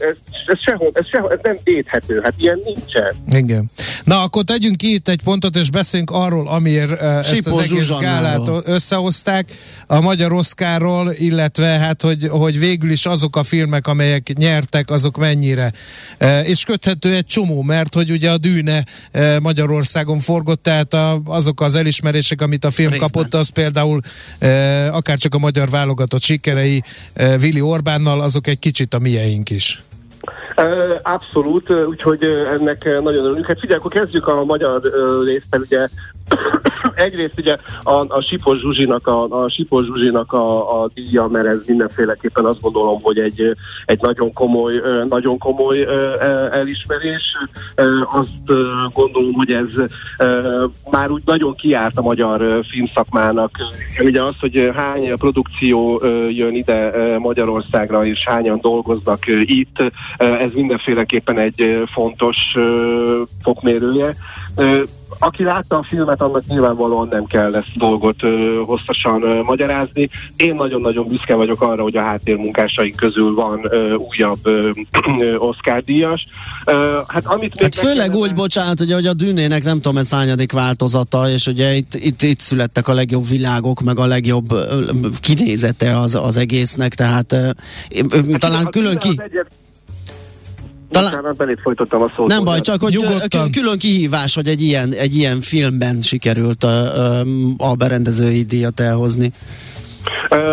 ez, 0.46 0.60
sehol, 0.60 0.90
ez, 0.92 1.08
sehol, 1.08 1.32
ez 1.32 1.38
nem 1.42 1.56
védhető, 1.64 2.20
hát 2.22 2.32
ilyen 2.36 2.60
nincsen. 2.64 3.14
Igen. 3.30 3.70
Na, 4.04 4.22
akkor 4.22 4.44
tegyünk 4.44 4.76
ki 4.76 4.92
itt 4.94 5.08
egy 5.08 5.22
pontot, 5.22 5.56
és 5.56 5.70
beszéljünk 5.70 6.10
arról, 6.10 6.48
amiért 6.48 6.90
uh, 6.90 7.16
ezt 7.16 7.46
az 7.46 7.58
egész 7.58 7.92
gálát 8.00 8.50
összehozták, 8.64 9.52
a 9.86 10.00
Magyar 10.00 10.32
Oszkáról, 10.32 11.12
illetve 11.12 11.66
hát, 11.66 12.02
hogy, 12.02 12.28
hogy 12.28 12.58
végül 12.58 12.90
is 12.90 13.06
azok 13.06 13.36
a 13.36 13.42
filmek, 13.42 13.86
amelyek 13.86 14.32
nyertek, 14.36 14.90
azok 14.90 15.16
mennyire. 15.16 15.72
Uh, 16.20 16.48
és 16.48 16.64
köthető 16.64 17.14
egy 17.14 17.26
csomó, 17.26 17.62
mert 17.62 17.94
hogy 17.94 18.10
ugye 18.10 18.30
a 18.30 18.36
Dűne 18.36 18.84
uh, 19.14 19.40
Magyarországon 19.40 20.18
forgott, 20.18 20.62
tehát 20.62 20.94
a, 20.94 21.20
azok 21.24 21.60
az 21.60 21.74
elismerések, 21.74 22.40
amit 22.40 22.64
a 22.64 22.70
film 22.70 22.90
Részben. 22.90 23.08
kapott, 23.12 23.34
az 23.34 23.48
például 23.48 23.64
például 23.66 24.00
e, 24.38 24.94
akár 24.94 25.18
csak 25.18 25.34
a 25.34 25.38
magyar 25.38 25.68
válogatott 25.68 26.22
sikerei 26.22 26.82
e, 27.14 27.38
Vili 27.38 27.60
Orbánnal, 27.60 28.20
azok 28.20 28.46
egy 28.46 28.58
kicsit 28.58 28.94
a 28.94 28.98
mieink 28.98 29.50
is. 29.50 29.82
Abszolút, 31.02 31.70
úgyhogy 31.70 32.22
ennek 32.58 32.84
nagyon 32.84 33.24
örülünk. 33.24 33.46
Hát 33.46 33.60
figyelj, 33.60 33.78
akkor 33.78 33.90
kezdjük 33.90 34.26
a 34.26 34.44
magyar 34.44 34.80
résztel, 35.24 35.60
ugye 35.60 35.88
egyrészt 36.96 37.38
ugye 37.38 37.56
a, 37.82 38.04
a 38.08 38.20
Sipos 38.20 38.58
Zsuzsinak 38.60 39.06
a, 39.06 39.42
a, 39.42 39.48
Sipos 39.48 39.84
Zsuzsinak 39.84 40.32
a, 40.32 40.82
a 40.82 40.88
díja, 40.94 41.26
mert 41.26 41.46
ez 41.46 41.58
mindenféleképpen 41.66 42.44
azt 42.44 42.60
gondolom, 42.60 42.98
hogy 43.02 43.18
egy, 43.18 43.56
egy 43.84 44.00
nagyon 44.00 44.32
komoly, 44.32 44.74
nagyon 45.08 45.38
komoly 45.38 45.86
elismerés. 46.50 47.36
Azt 48.12 48.60
gondolom, 48.92 49.32
hogy 49.32 49.50
ez 49.50 49.88
már 50.90 51.10
úgy 51.10 51.22
nagyon 51.24 51.54
kiárt 51.54 51.98
a 51.98 52.02
magyar 52.02 52.64
filmszakmának. 52.68 53.50
Ugye 54.02 54.22
az, 54.22 54.34
hogy 54.40 54.70
hány 54.76 55.16
produkció 55.16 56.02
jön 56.28 56.54
ide 56.54 56.92
Magyarországra, 57.18 58.04
és 58.04 58.24
hányan 58.26 58.60
dolgoznak 58.60 59.26
itt, 59.40 59.82
ez 60.16 60.50
mindenféleképpen 60.52 61.38
egy 61.38 61.82
fontos 61.92 62.36
fokmérője 63.42 64.14
aki 65.18 65.42
látta 65.42 65.76
a 65.76 65.82
filmet, 65.82 66.20
annak 66.20 66.46
nyilvánvalóan 66.46 67.08
nem 67.08 67.24
kell 67.24 67.54
ezt 67.54 67.76
dolgot 67.76 68.22
ö, 68.22 68.60
hosszasan 68.66 69.22
ö, 69.22 69.42
magyarázni. 69.42 70.08
Én 70.36 70.54
nagyon-nagyon 70.54 71.08
büszke 71.08 71.34
vagyok 71.34 71.62
arra, 71.62 71.82
hogy 71.82 71.96
a 71.96 72.02
háttérmunkásaink 72.02 72.96
közül 72.96 73.34
van 73.34 73.66
ö, 73.70 73.94
újabb 73.94 74.38
ö, 74.42 74.70
ö, 75.20 75.36
Oscar 75.36 75.82
díjas. 75.82 76.26
Ö, 76.64 77.00
hát, 77.06 77.26
amit 77.26 77.54
még 77.54 77.62
hát 77.62 77.74
főleg 77.74 77.96
kellene... 77.96 78.16
úgy, 78.16 78.34
bocsánat, 78.34 78.78
hogy, 78.78 78.92
hogy 78.92 79.06
a 79.06 79.14
dűnének 79.14 79.64
nem 79.64 79.80
tudom, 79.80 79.98
ez 79.98 80.10
hányadik 80.10 80.52
változata, 80.52 81.28
és 81.28 81.46
ugye 81.46 81.74
itt, 81.74 81.94
itt, 81.94 82.22
itt 82.22 82.40
születtek 82.40 82.88
a 82.88 82.94
legjobb 82.94 83.28
világok, 83.28 83.80
meg 83.80 83.98
a 83.98 84.06
legjobb 84.06 84.54
kinézete 85.20 85.98
az, 85.98 86.14
az 86.14 86.36
egésznek, 86.36 86.94
tehát 86.94 87.32
hát 87.32 88.38
talán 88.38 88.70
külön 88.70 88.98
ki... 88.98 89.08
Egyet 89.16 89.46
talán... 90.90 91.10
Bocsánat, 91.10 91.36
belét 91.36 91.60
folytottam 91.60 92.02
a 92.02 92.12
szót. 92.16 92.28
Nem 92.28 92.44
baj, 92.44 92.60
csak 92.60 92.80
hogy 92.80 92.92
Nyugodtan. 92.92 93.50
külön 93.50 93.78
kihívás, 93.78 94.34
hogy 94.34 94.46
egy 94.46 94.60
ilyen, 94.62 94.92
egy 94.92 95.16
ilyen 95.16 95.40
filmben 95.40 96.00
sikerült 96.00 96.64
a, 96.64 97.20
a 97.56 97.74
berendezői 97.74 98.42
díjat 98.42 98.80
elhozni. 98.80 99.32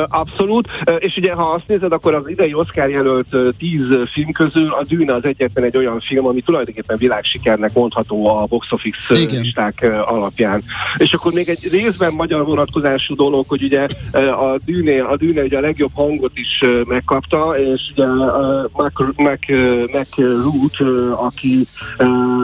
Abszolút, 0.07 0.67
és 0.97 1.17
ugye 1.17 1.33
ha 1.33 1.43
azt 1.43 1.67
nézed, 1.67 1.91
akkor 1.91 2.13
az 2.13 2.29
idei 2.29 2.53
Oscar 2.53 2.89
jelölt 2.89 3.35
tíz 3.57 3.97
film 4.11 4.31
közül 4.31 4.71
a 4.71 4.83
Dűne 4.87 5.13
az 5.13 5.25
egyetlen 5.25 5.65
egy 5.65 5.77
olyan 5.77 5.99
film, 5.99 6.27
ami 6.27 6.41
tulajdonképpen 6.41 6.97
világsikernek 6.97 7.73
mondható 7.73 8.27
a 8.27 8.45
box 8.45 8.71
office 8.71 9.19
Igen. 9.19 9.41
listák 9.41 9.87
alapján. 10.05 10.63
És 10.97 11.13
akkor 11.13 11.33
még 11.33 11.49
egy 11.49 11.67
részben 11.71 12.13
magyar 12.13 12.45
vonatkozású 12.45 13.15
dolog, 13.15 13.45
hogy 13.47 13.63
ugye 13.63 13.87
a 14.13 14.57
Dűne, 14.65 15.01
a 15.03 15.17
Dűne 15.17 15.41
ugye 15.41 15.57
a 15.57 15.61
legjobb 15.61 15.91
hangot 15.93 16.37
is 16.37 16.63
megkapta, 16.87 17.57
és 17.57 17.81
ugye 17.91 18.05
Mac, 18.71 18.99
Mac, 19.15 19.39
Mac 19.91 20.17
Root, 20.17 20.77
aki 21.15 21.67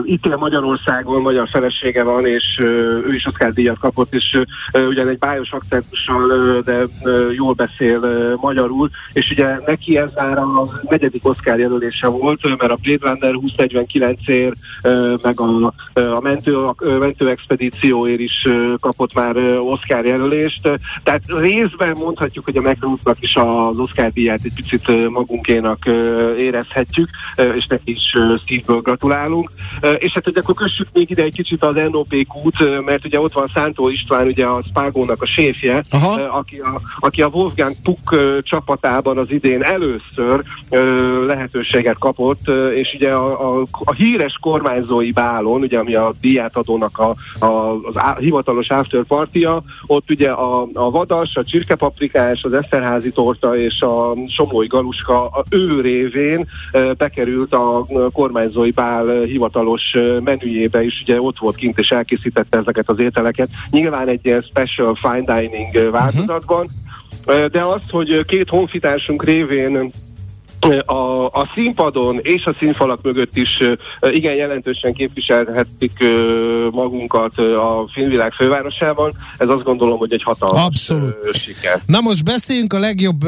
itt 0.04 0.26
él 0.26 0.36
Magyarországon, 0.36 1.22
magyar 1.22 1.48
felesége 1.48 2.02
van, 2.02 2.26
és 2.26 2.58
ő 3.06 3.14
is 3.14 3.26
Oscar 3.26 3.52
díjat 3.52 3.78
kapott, 3.78 4.14
és 4.14 4.40
ugyan 4.88 5.08
egy 5.08 5.18
bájos 5.18 5.50
akcentussal, 5.50 6.60
de 6.64 6.86
jól 7.36 7.52
beszél 7.52 8.00
magyarul, 8.40 8.90
és 9.12 9.30
ugye 9.30 9.58
neki 9.66 9.98
ez 9.98 10.08
már 10.14 10.38
a 10.38 10.68
negyedik 10.88 11.28
Oscar 11.28 11.58
jelölése 11.58 12.06
volt, 12.06 12.58
mert 12.58 12.72
a 12.72 12.78
Blade 12.82 13.08
Runner 13.08 13.34
2049-ért, 13.56 14.56
meg 15.22 15.40
a, 15.40 15.74
a 15.94 16.20
mentő, 16.20 16.56
a 16.56 16.74
mentő 16.98 17.28
expedícióért 17.28 18.20
is 18.20 18.46
kapott 18.80 19.14
már 19.14 19.36
Oscar 19.58 20.04
jelölést. 20.04 20.62
Tehát 21.02 21.22
részben 21.26 21.96
mondhatjuk, 21.98 22.44
hogy 22.44 22.56
a 22.56 22.60
McRuth-nak 22.60 23.16
is 23.20 23.34
az 23.34 23.78
Oscar 23.78 24.10
díját 24.10 24.40
egy 24.44 24.54
picit 24.54 25.10
magunkénak 25.10 25.86
érezhetjük, 26.38 27.08
és 27.54 27.66
neki 27.66 27.90
is 27.90 28.14
szívből 28.46 28.80
gratulálunk. 28.80 29.50
És 29.98 30.12
hát 30.12 30.24
hogy 30.24 30.36
akkor 30.36 30.54
kössük 30.54 30.88
még 30.92 31.10
ide 31.10 31.22
egy 31.22 31.34
kicsit 31.34 31.64
az 31.64 31.74
NOP 31.90 32.14
út, 32.44 32.84
mert 32.84 33.04
ugye 33.04 33.20
ott 33.20 33.32
van 33.32 33.50
Szántó 33.54 33.88
István, 33.88 34.26
ugye 34.26 34.44
a 34.44 34.62
Spágónak 34.68 35.22
a 35.22 35.26
séfje, 35.26 35.80
Aha. 35.90 36.22
aki 36.22 36.58
a, 36.58 36.80
aki 36.98 37.22
a 37.22 37.26
Wolfgang 37.26 37.76
Puck 37.82 38.16
csapatában 38.42 39.18
az 39.18 39.30
idén 39.30 39.62
először 39.62 40.42
lehetőséget 41.26 41.98
kapott, 41.98 42.48
és 42.74 42.92
ugye 42.94 43.12
a, 43.12 43.58
a, 43.58 43.66
a 43.84 43.92
híres 43.92 44.38
kormányzói 44.40 45.12
bálon, 45.12 45.60
ugye 45.60 45.78
ami 45.78 45.94
a 45.94 46.14
díjátadónak 46.20 46.98
a, 46.98 47.14
a, 47.44 47.72
az 47.82 47.96
á, 47.96 48.16
hivatalos 48.18 48.68
afterpartia, 48.68 49.62
ott 49.86 50.10
ugye 50.10 50.30
a, 50.30 50.68
a 50.72 50.90
vadas, 50.90 51.36
a 51.36 51.44
csirkepaprikás, 51.44 52.42
az 52.42 52.52
eszterházi 52.52 53.12
torta 53.12 53.56
és 53.56 53.80
a 53.80 54.14
somlói 54.28 54.66
galuska 54.66 55.26
a 55.28 55.44
ő 55.50 55.80
révén 55.80 56.48
bekerült 56.96 57.54
a 57.54 57.86
kormányzói 58.12 58.70
bál 58.70 59.22
hivatalos 59.22 59.96
menüjébe 60.24 60.84
is, 60.84 61.00
ugye 61.02 61.20
ott 61.20 61.38
volt 61.38 61.56
kint 61.56 61.78
és 61.78 61.90
elkészítette 61.90 62.58
ezeket 62.58 62.88
az 62.88 62.98
ételeket. 62.98 63.48
Nyilván 63.70 64.08
egy 64.08 64.20
ilyen 64.22 64.42
special 64.42 64.94
fine 64.94 65.40
dining 65.40 65.90
változatban, 65.90 66.68
de 67.24 67.62
az, 67.62 67.82
hogy 67.90 68.24
két 68.24 68.48
honfitársunk 68.48 69.24
révén 69.24 69.90
a, 70.86 71.26
a 71.26 71.48
színpadon 71.54 72.18
és 72.22 72.44
a 72.44 72.54
színfalak 72.58 73.02
mögött 73.02 73.36
is 73.36 73.62
igen 74.10 74.34
jelentősen 74.34 74.92
képviselhetik 74.92 75.92
magunkat 76.70 77.38
a 77.38 77.88
filmvilág 77.92 78.32
fővárosában. 78.32 79.12
Ez 79.38 79.48
azt 79.48 79.62
gondolom, 79.62 79.98
hogy 79.98 80.12
egy 80.12 80.22
hatalmas 80.22 80.64
Abszolút. 80.64 81.14
siker. 81.32 81.80
Na 81.86 82.00
most 82.00 82.24
beszéljünk 82.24 82.72
a 82.72 82.78
legjobb 82.78 83.20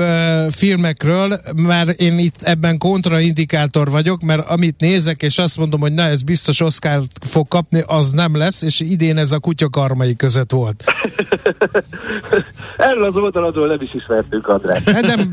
filmekről, 0.51 1.41
mert 1.55 2.01
én 2.01 2.19
itt 2.19 2.43
ebben 2.43 2.79
kontraindikátor 2.79 3.91
vagyok, 3.91 4.21
mert 4.23 4.49
amit 4.49 4.81
nézek, 4.81 5.23
és 5.23 5.39
azt 5.39 5.59
mondom, 5.59 5.81
hogy 5.81 5.93
na, 5.93 6.03
ez 6.03 6.23
biztos 6.23 6.61
Oscar 6.61 7.01
fog 7.27 7.49
kapni, 7.49 7.83
az 7.87 8.11
nem 8.11 8.37
lesz, 8.37 8.63
és 8.63 8.81
idén 8.81 9.17
ez 9.17 9.33
a 9.33 9.39
kutyakarmai 9.39 10.17
között 10.17 10.51
volt. 10.51 10.85
Erről 12.77 13.05
az 13.05 13.17
oldaladról 13.17 13.67
nem 13.67 13.81
is 13.81 13.95
ismertünk, 13.95 14.49
András. 14.49 14.83
Hát 14.85 15.07
nem, 15.07 15.29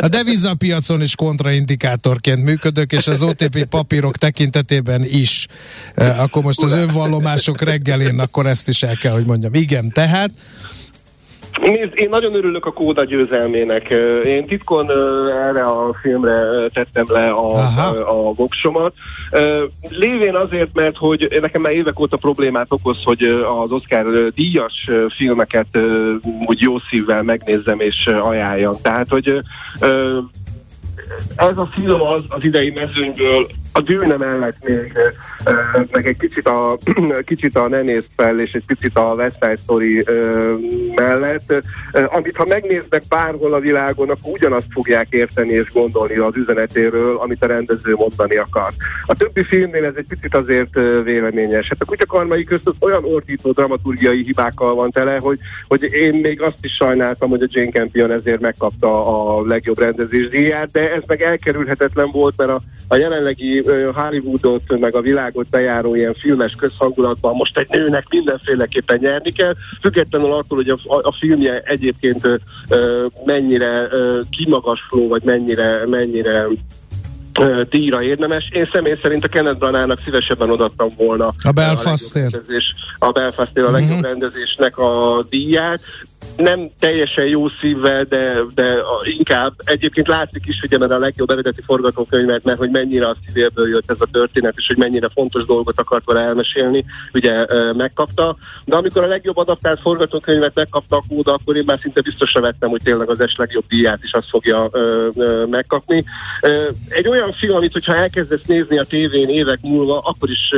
a 0.00 0.08
devizapiacon 0.08 1.00
is 1.06 1.14
kontraindikátorként 1.14 2.44
működök, 2.44 2.92
és 2.92 3.06
az 3.06 3.22
OTP 3.22 3.64
papírok 3.64 4.16
tekintetében 4.16 5.04
is. 5.04 5.46
E, 5.94 6.20
akkor 6.22 6.42
most 6.42 6.62
az 6.62 6.74
önvallomások 6.74 7.60
reggelén, 7.60 8.18
akkor 8.18 8.46
ezt 8.46 8.68
is 8.68 8.82
el 8.82 8.96
kell, 8.96 9.12
hogy 9.12 9.26
mondjam. 9.26 9.54
Igen, 9.54 9.88
tehát 9.88 10.30
Nézd, 11.62 11.92
én 11.94 12.08
nagyon 12.08 12.34
örülök 12.34 12.66
a 12.66 12.72
kóda 12.72 13.04
győzelmének. 13.04 13.90
Én 14.24 14.46
titkon 14.46 14.90
erre 15.30 15.62
a 15.62 15.94
filmre 16.00 16.68
tettem 16.72 17.04
le 17.08 17.28
a, 17.28 17.56
a, 17.56 18.28
a 18.28 18.32
voksomat. 18.32 18.92
Lévén 19.88 20.34
azért, 20.34 20.74
mert 20.74 20.96
hogy 20.96 21.38
nekem 21.40 21.60
már 21.60 21.72
évek 21.72 22.00
óta 22.00 22.16
problémát 22.16 22.66
okoz, 22.68 23.02
hogy 23.04 23.22
az 23.62 23.70
Oscar 23.70 24.32
díjas 24.34 24.90
filmeket 25.08 25.78
úgy 26.46 26.60
jó 26.60 26.78
szívvel 26.90 27.22
megnézzem 27.22 27.80
és 27.80 28.06
ajánljam. 28.06 28.74
Tehát, 28.82 29.08
hogy 29.08 29.42
ez 31.36 31.58
a 31.58 31.68
film 31.72 32.00
az, 32.00 32.24
az 32.28 32.44
idei 32.44 32.70
mezőnyből 32.70 33.46
a 33.76 33.80
dűne 33.80 34.16
mellett 34.16 34.68
még 34.68 34.92
meg 35.90 36.06
egy 36.06 36.16
kicsit 36.16 36.48
a, 36.48 36.78
kicsit 37.24 37.56
a 37.56 37.68
Ne 37.68 37.82
fel, 38.16 38.40
és 38.40 38.52
egy 38.52 38.64
picit 38.66 38.96
a 38.96 39.14
West 39.14 39.36
Side 39.40 39.58
Story 39.62 40.04
mellett, 40.94 41.52
amit 41.92 42.36
ha 42.36 42.44
megnéznek 42.48 43.02
bárhol 43.08 43.54
a 43.54 43.60
világon, 43.60 44.10
akkor 44.10 44.32
ugyanazt 44.32 44.66
fogják 44.70 45.06
érteni 45.10 45.52
és 45.52 45.72
gondolni 45.72 46.16
az 46.16 46.36
üzenetéről, 46.36 47.16
amit 47.16 47.42
a 47.42 47.46
rendező 47.46 47.94
mondani 47.94 48.36
akar. 48.36 48.72
A 49.06 49.14
többi 49.14 49.44
filmnél 49.44 49.84
ez 49.84 49.94
egy 49.96 50.06
picit 50.08 50.34
azért 50.34 50.74
véleményes. 51.04 51.68
Hát 51.68 51.80
a 51.80 51.84
kutyakarmai 51.84 52.44
közt 52.44 52.70
olyan 52.78 53.04
ordító 53.04 53.50
dramaturgiai 53.50 54.22
hibákkal 54.22 54.74
van 54.74 54.90
tele, 54.90 55.16
hogy, 55.18 55.38
hogy 55.68 55.82
én 55.82 56.14
még 56.14 56.42
azt 56.42 56.58
is 56.64 56.72
sajnáltam, 56.72 57.28
hogy 57.28 57.42
a 57.42 57.48
Jane 57.50 57.70
Campion 57.70 58.10
ezért 58.10 58.40
megkapta 58.40 59.06
a 59.36 59.46
legjobb 59.46 59.78
rendezés 59.78 60.28
díját, 60.28 60.70
de 60.70 60.92
ez 60.94 61.02
meg 61.06 61.22
elkerülhetetlen 61.22 62.10
volt, 62.10 62.34
mert 62.36 62.50
a, 62.50 62.60
a 62.88 62.96
jelenlegi 62.96 63.62
Hollywoodot, 63.94 64.78
meg 64.78 64.94
a 64.94 65.00
világot 65.00 65.48
bejáró 65.48 65.94
ilyen 65.94 66.14
filmes 66.14 66.54
közhangulatban 66.54 67.34
most 67.34 67.58
egy 67.58 67.68
nőnek 67.68 68.06
mindenféleképpen 68.08 68.98
nyerni 69.00 69.30
kell, 69.30 69.54
függetlenül 69.80 70.32
attól, 70.32 70.58
hogy 70.58 70.68
a, 70.68 70.78
a 70.86 71.12
filmje 71.18 71.60
egyébként 71.60 72.40
mennyire 73.24 73.88
kimagasló, 74.30 75.08
vagy 75.08 75.22
mennyire, 75.22 75.86
mennyire 75.86 76.46
díjra 77.70 78.02
érdemes. 78.02 78.48
Én 78.52 78.68
személy 78.72 78.98
szerint 79.02 79.24
a 79.24 79.28
Kenneth 79.28 79.58
Branagh-nak 79.58 80.00
szívesebben 80.04 80.50
odattam 80.50 80.92
volna 80.96 81.32
a 81.42 81.50
Belfastért 81.50 82.34
a, 82.34 83.06
a 83.06 83.10
Belfastért 83.10 83.66
a 83.66 83.70
legjobb 83.70 83.90
uh-huh. 83.90 84.06
rendezésnek 84.06 84.78
a 84.78 85.24
díját 85.28 85.80
nem 86.36 86.70
teljesen 86.78 87.26
jó 87.26 87.48
szívvel, 87.48 88.04
de, 88.04 88.36
de 88.54 88.76
inkább 89.18 89.52
egyébként 89.64 90.08
látszik 90.08 90.46
is, 90.46 90.60
hogy 90.60 90.82
a 90.82 90.98
legjobb 90.98 91.30
eredeti 91.30 91.62
forgatókönyvet, 91.66 92.44
mert 92.44 92.58
hogy 92.58 92.70
mennyire 92.70 93.06
a 93.06 93.16
szívéből 93.26 93.68
jött 93.68 93.90
ez 93.90 94.00
a 94.00 94.06
történet, 94.12 94.54
és 94.56 94.66
hogy 94.66 94.76
mennyire 94.76 95.08
fontos 95.14 95.44
dolgot 95.44 95.80
akart 95.80 96.04
vele 96.04 96.20
elmesélni, 96.20 96.84
ugye 97.12 97.46
megkapta. 97.72 98.36
De 98.64 98.76
amikor 98.76 99.02
a 99.02 99.06
legjobb 99.06 99.36
adaptált 99.36 99.80
forgatókönyvet 99.80 100.54
megkapta 100.54 100.96
a 100.96 101.02
kóda, 101.08 101.32
akkor 101.32 101.56
én 101.56 101.64
már 101.66 101.78
szinte 101.82 102.00
biztosra 102.00 102.40
vettem, 102.40 102.68
hogy 102.68 102.82
tényleg 102.82 103.10
az 103.10 103.20
es 103.20 103.36
legjobb 103.36 103.64
díját 103.68 104.02
is 104.02 104.12
azt 104.12 104.28
fogja 104.28 104.68
ö, 104.72 105.08
ö, 105.16 105.44
megkapni. 105.44 106.04
Ö, 106.40 106.68
egy 106.88 107.08
olyan 107.08 107.32
film, 107.32 107.54
amit 107.54 107.72
hogyha 107.72 107.96
elkezdesz 107.96 108.44
nézni 108.46 108.78
a 108.78 108.84
tévén 108.84 109.28
évek 109.28 109.58
múlva, 109.62 109.98
akkor 109.98 110.30
is 110.30 110.50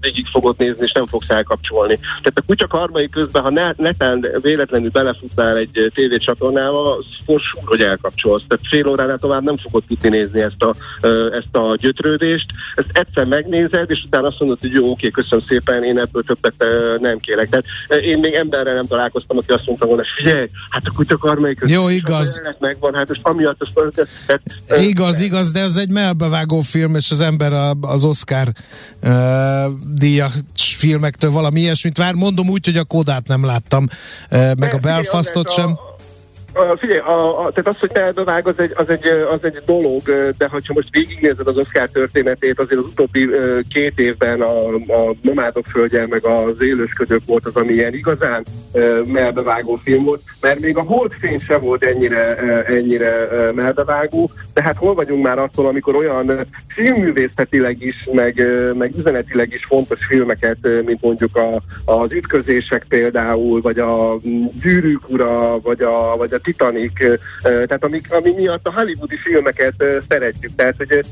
végig 0.00 0.26
fogod 0.26 0.54
nézni, 0.58 0.84
és 0.84 0.92
nem 0.92 1.06
fogsz 1.06 1.30
elkapcsolni. 1.30 1.94
Tehát 1.96 2.32
a 2.34 2.42
kutya 2.46 2.66
karmai 2.66 3.08
közben, 3.08 3.42
ha 3.42 3.50
ne, 3.50 3.72
netán 3.76 4.26
véletlenül 4.42 4.90
belefutnál 4.94 5.56
egy 5.56 5.90
tévécsatornába, 5.94 6.98
fos, 7.24 7.54
hogy 7.64 7.80
elkapcsolsz. 7.80 8.42
Tehát 8.48 8.64
fél 8.68 8.88
óránál 8.88 9.18
tovább 9.18 9.42
nem 9.42 9.56
fogod 9.56 9.82
tudni 9.88 10.08
nézni 10.08 10.40
ezt 10.40 10.62
a, 10.62 10.74
ezt 11.32 11.56
a 11.56 11.74
gyötrődést. 11.76 12.46
Ezt 12.74 12.90
egyszer 12.92 13.24
megnézed, 13.24 13.90
és 13.90 14.02
utána 14.06 14.26
azt 14.26 14.40
mondod, 14.40 14.60
hogy 14.60 14.72
jó, 14.72 14.90
oké, 14.90 15.10
köszönöm 15.10 15.44
szépen, 15.48 15.84
én 15.84 15.98
ebből 15.98 16.22
többet 16.22 16.64
nem 17.00 17.18
kérek. 17.18 17.48
Tehát 17.48 17.64
én 18.04 18.18
még 18.18 18.32
emberrel 18.32 18.74
nem 18.74 18.86
találkoztam, 18.86 19.38
aki 19.38 19.52
azt 19.52 19.66
mondta 19.66 19.86
volna, 19.86 20.02
figyelj, 20.16 20.46
hát 20.70 20.82
akkor 20.86 21.04
akar 21.08 21.38
melyik 21.38 21.62
Jó, 21.66 21.88
igaz. 21.88 22.42
Megvan, 22.58 22.94
hát 22.94 23.08
most 23.08 23.20
amiatt 23.22 23.60
azt 23.60 24.08
tehát, 24.26 24.42
Igaz, 24.82 25.18
de, 25.18 25.24
igaz, 25.24 25.52
de 25.52 25.60
ez 25.60 25.76
egy 25.76 25.88
melbevágó 25.88 26.60
film, 26.60 26.94
és 26.94 27.10
az 27.10 27.20
ember 27.20 27.52
az 27.80 28.04
Oscar 28.04 28.52
uh, 29.02 29.10
díjas 29.94 30.32
filmektől 30.76 31.30
valami 31.30 31.60
ilyesmit 31.60 31.98
vár. 31.98 32.14
Mondom 32.14 32.48
úgy, 32.48 32.64
hogy 32.64 32.76
a 32.76 32.84
Kodát 32.84 33.26
nem 33.26 33.44
láttam, 33.44 33.88
uh, 34.30 34.54
meg 34.54 34.74
a 34.74 34.78
Belfastot 34.84 35.50
sem. 35.50 35.78
A, 36.56 36.76
figyelj, 36.76 36.98
a, 36.98 37.44
a, 37.44 37.50
tehát 37.50 37.68
az, 37.68 37.78
hogy 37.78 37.90
elbevág, 37.94 38.46
az 38.46 38.58
egy, 38.58 38.72
az, 38.74 38.88
egy, 38.88 39.06
az 39.06 39.38
egy 39.42 39.62
dolog, 39.66 40.02
de 40.38 40.48
ha 40.48 40.60
most 40.74 40.88
végignézed 40.90 41.46
az 41.46 41.56
Oscar 41.56 41.88
történetét, 41.88 42.60
azért 42.60 42.80
az 42.80 42.86
utóbbi 42.86 43.28
két 43.72 44.00
évben 44.00 44.40
a, 44.40 44.74
a 44.74 45.14
Nomádok 45.20 45.66
földje, 45.66 46.06
meg 46.06 46.24
az 46.24 46.62
Élősködők 46.62 47.22
volt 47.26 47.46
az, 47.46 47.56
ami 47.56 47.72
ilyen 47.72 47.94
igazán 47.94 48.44
melbevágó 49.04 49.80
film 49.84 50.04
volt, 50.04 50.22
mert 50.40 50.60
még 50.60 50.76
a 50.76 50.82
Holdfény 50.82 51.40
sem 51.40 51.60
volt 51.60 51.84
ennyire, 51.84 52.36
ennyire 52.66 53.28
melbevágó, 53.54 54.30
de 54.54 54.62
hát 54.62 54.76
hol 54.76 54.94
vagyunk 54.94 55.24
már 55.24 55.38
attól, 55.38 55.66
amikor 55.66 55.96
olyan 55.96 56.46
filmművészetileg 56.68 57.82
is, 57.82 58.08
meg, 58.12 58.42
meg 58.74 58.92
üzenetileg 58.98 59.52
is 59.52 59.64
fontos 59.64 60.06
filmeket, 60.08 60.58
mint 60.84 61.00
mondjuk 61.00 61.36
a, 61.36 61.62
az 61.92 62.12
ütközések 62.12 62.84
például, 62.88 63.60
vagy 63.60 63.78
a 63.78 64.18
gyűrűk 64.62 65.08
ura, 65.08 65.60
vagy 65.60 65.82
a, 65.82 66.16
vagy 66.16 66.32
a 66.32 66.40
Titanic, 66.44 66.92
tehát 67.42 67.84
ami, 67.84 68.00
ami 68.08 68.32
miatt 68.36 68.66
a 68.66 68.72
hollywoodi 68.72 69.16
filmeket 69.16 69.74
szeretjük. 70.08 70.52
Tehát, 70.56 70.74
hogy 70.76 71.04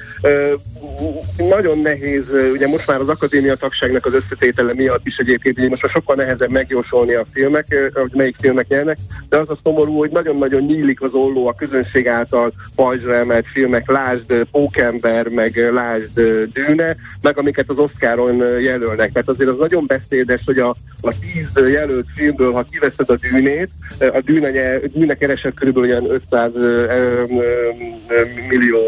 nagyon 1.36 1.78
nehéz, 1.78 2.24
ugye 2.52 2.68
most 2.68 2.86
már 2.86 3.00
az 3.00 3.08
akadémia 3.08 3.54
tagságnak 3.54 4.06
az 4.06 4.14
összetétele 4.14 4.74
miatt 4.74 5.06
is 5.06 5.16
egyébként, 5.16 5.58
hogy 5.58 5.68
most 5.68 5.82
már 5.82 5.92
sokkal 5.92 6.16
nehezebb 6.16 6.50
megjósolni 6.50 7.14
a 7.14 7.26
filmek, 7.32 7.90
hogy 7.94 8.10
melyik 8.14 8.36
filmek 8.40 8.68
nyernek, 8.68 8.98
de 9.28 9.36
az 9.36 9.50
a 9.50 9.58
szomorú, 9.62 9.98
hogy 9.98 10.10
nagyon-nagyon 10.10 10.62
nyílik 10.62 11.02
az 11.02 11.12
olló 11.12 11.46
a 11.46 11.54
közönség 11.54 12.08
által 12.08 12.52
pajzsra 12.74 13.14
emelt 13.14 13.46
filmek, 13.52 13.90
lásd 13.90 14.46
Pókember, 14.50 15.28
meg 15.28 15.70
lásd 15.72 16.20
Dűne, 16.52 16.96
meg 17.22 17.38
amiket 17.38 17.68
az 17.68 17.78
Oscaron 17.78 18.60
jelölnek. 18.60 19.12
Tehát 19.12 19.28
azért 19.28 19.50
az 19.50 19.58
nagyon 19.58 19.86
beszédes, 19.86 20.40
hogy 20.44 20.58
a, 20.58 20.74
a 21.00 21.14
tíz 21.20 21.68
jelölt 21.70 22.06
filmből, 22.14 22.52
ha 22.52 22.66
kiveszed 22.70 23.10
a 23.10 23.16
Dűnét, 23.16 23.70
a 23.98 24.20
Dűne, 24.24 24.78
Dűne 24.78 25.14
keresett 25.22 25.54
körülbelül 25.54 26.20
500 26.30 26.50
millió 28.48 28.78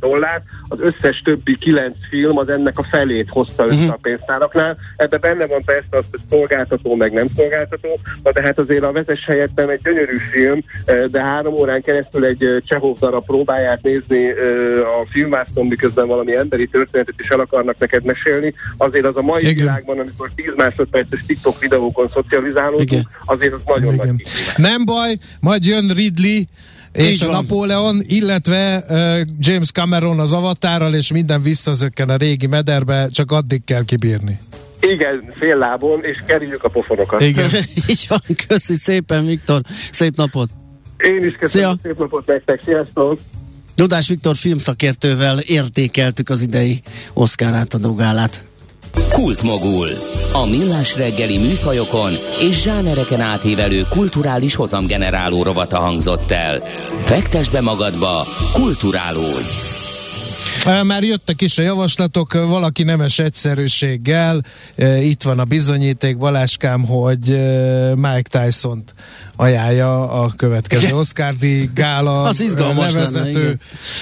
dollár, 0.00 0.42
az 0.68 0.78
összes 0.80 1.22
többi 1.24 1.58
kilenc 1.58 1.96
film 2.08 2.38
az 2.38 2.48
ennek 2.48 2.78
a 2.78 2.86
felét 2.90 3.28
hozta 3.28 3.66
össze 3.66 3.74
uh-huh. 3.74 3.92
a 3.92 3.98
pénztáraknál. 4.02 4.76
Ebben 4.96 5.20
benne 5.20 5.46
van 5.46 5.62
persze 5.64 5.86
az, 5.90 6.04
hogy 6.10 6.20
szolgáltató, 6.30 6.94
meg 6.94 7.12
nem 7.12 7.26
szolgáltató, 7.36 7.88
na 8.22 8.32
de 8.32 8.42
hát 8.42 8.58
azért 8.58 8.82
a 8.82 8.92
vezes 8.92 9.24
helyettem 9.24 9.68
egy 9.68 9.80
gyönyörű 9.84 10.16
film, 10.32 10.64
de 11.10 11.22
három 11.22 11.54
órán 11.54 11.82
keresztül 11.82 12.24
egy 12.24 12.62
Csehov 12.66 12.98
darab 12.98 13.24
próbáját 13.24 13.82
nézni 13.82 14.30
a 15.00 15.06
filmászton, 15.08 15.66
miközben 15.66 16.06
valami 16.06 16.36
emberi 16.36 16.66
történetet 16.66 17.14
is 17.18 17.28
el 17.28 17.40
akarnak 17.40 17.78
neked 17.78 18.04
mesélni, 18.04 18.54
azért 18.76 19.04
az 19.04 19.16
a 19.16 19.22
mai 19.22 19.42
Igen. 19.42 19.54
világban, 19.54 19.98
amikor 19.98 20.30
10 20.34 20.52
másodperces 20.56 21.24
TikTok 21.26 21.58
videókon 21.60 22.08
szocializálódunk, 22.08 23.08
azért 23.24 23.52
az 23.52 23.62
nagyon 23.64 23.94
Igen. 23.94 24.06
nagy 24.06 24.24
Nem 24.56 24.84
baj, 24.84 25.16
majd 25.40 25.64
jön 25.64 25.83
Ridley, 25.92 26.42
és 26.92 27.14
Így 27.14 27.22
a 27.22 27.26
van. 27.26 27.34
Napóleon, 27.34 28.02
illetve 28.06 28.84
uh, 28.88 29.20
James 29.38 29.70
Cameron 29.70 30.20
az 30.20 30.32
avatárral, 30.32 30.94
és 30.94 31.12
minden 31.12 31.42
visszazökken 31.42 32.08
a 32.08 32.16
régi 32.16 32.46
mederbe, 32.46 33.08
csak 33.10 33.30
addig 33.30 33.64
kell 33.64 33.84
kibírni. 33.84 34.40
Igen, 34.80 35.30
fél 35.32 35.56
lábon, 35.56 36.04
és 36.04 36.22
kerüljük 36.26 36.64
a 36.64 36.68
pofonokat. 36.68 37.20
Igen. 37.20 37.50
Így 37.88 38.04
van, 38.08 38.20
köszi 38.46 38.74
szépen, 38.74 39.26
Viktor. 39.26 39.60
Szép 39.90 40.16
napot. 40.16 40.50
Én 40.96 41.24
is 41.24 41.36
köszönöm, 41.36 41.68
Szia. 41.68 41.78
szép 41.82 41.98
napot 41.98 42.26
nektek. 42.26 42.60
Sziasztok! 42.64 43.20
Dudás 43.74 44.08
Viktor 44.08 44.36
filmszakértővel 44.36 45.38
értékeltük 45.38 46.28
az 46.28 46.40
idei 46.42 46.82
Oscar 47.12 47.54
átadógálát. 47.54 48.44
Kultmogul. 49.12 49.88
A 50.32 50.46
millás 50.50 50.96
reggeli 50.96 51.38
műfajokon 51.38 52.12
és 52.40 52.62
zsánereken 52.62 53.20
átívelő 53.20 53.86
kulturális 53.88 54.54
hozamgeneráló 54.54 55.42
rovata 55.42 55.78
hangzott 55.78 56.30
el. 56.30 56.62
Fektes 57.04 57.48
be 57.48 57.60
magadba, 57.60 58.26
kulturálódj! 58.52 59.72
Már 60.82 61.02
jöttek 61.02 61.40
is 61.40 61.58
a 61.58 61.62
javaslatok, 61.62 62.32
valaki 62.32 62.82
nemes 62.82 63.18
egyszerűséggel, 63.18 64.40
itt 65.02 65.22
van 65.22 65.38
a 65.38 65.44
bizonyíték, 65.44 66.18
Baláskám, 66.18 66.84
hogy 66.84 67.28
Mike 67.94 68.22
Tyson-t 68.30 68.94
ajánlja 69.36 70.10
a 70.10 70.32
következő 70.36 70.96
Oscar 70.96 71.34
díj 71.34 71.70
gála 71.74 72.22
Az 72.22 72.54
levezető 72.56 73.42
lenne, 73.42 73.54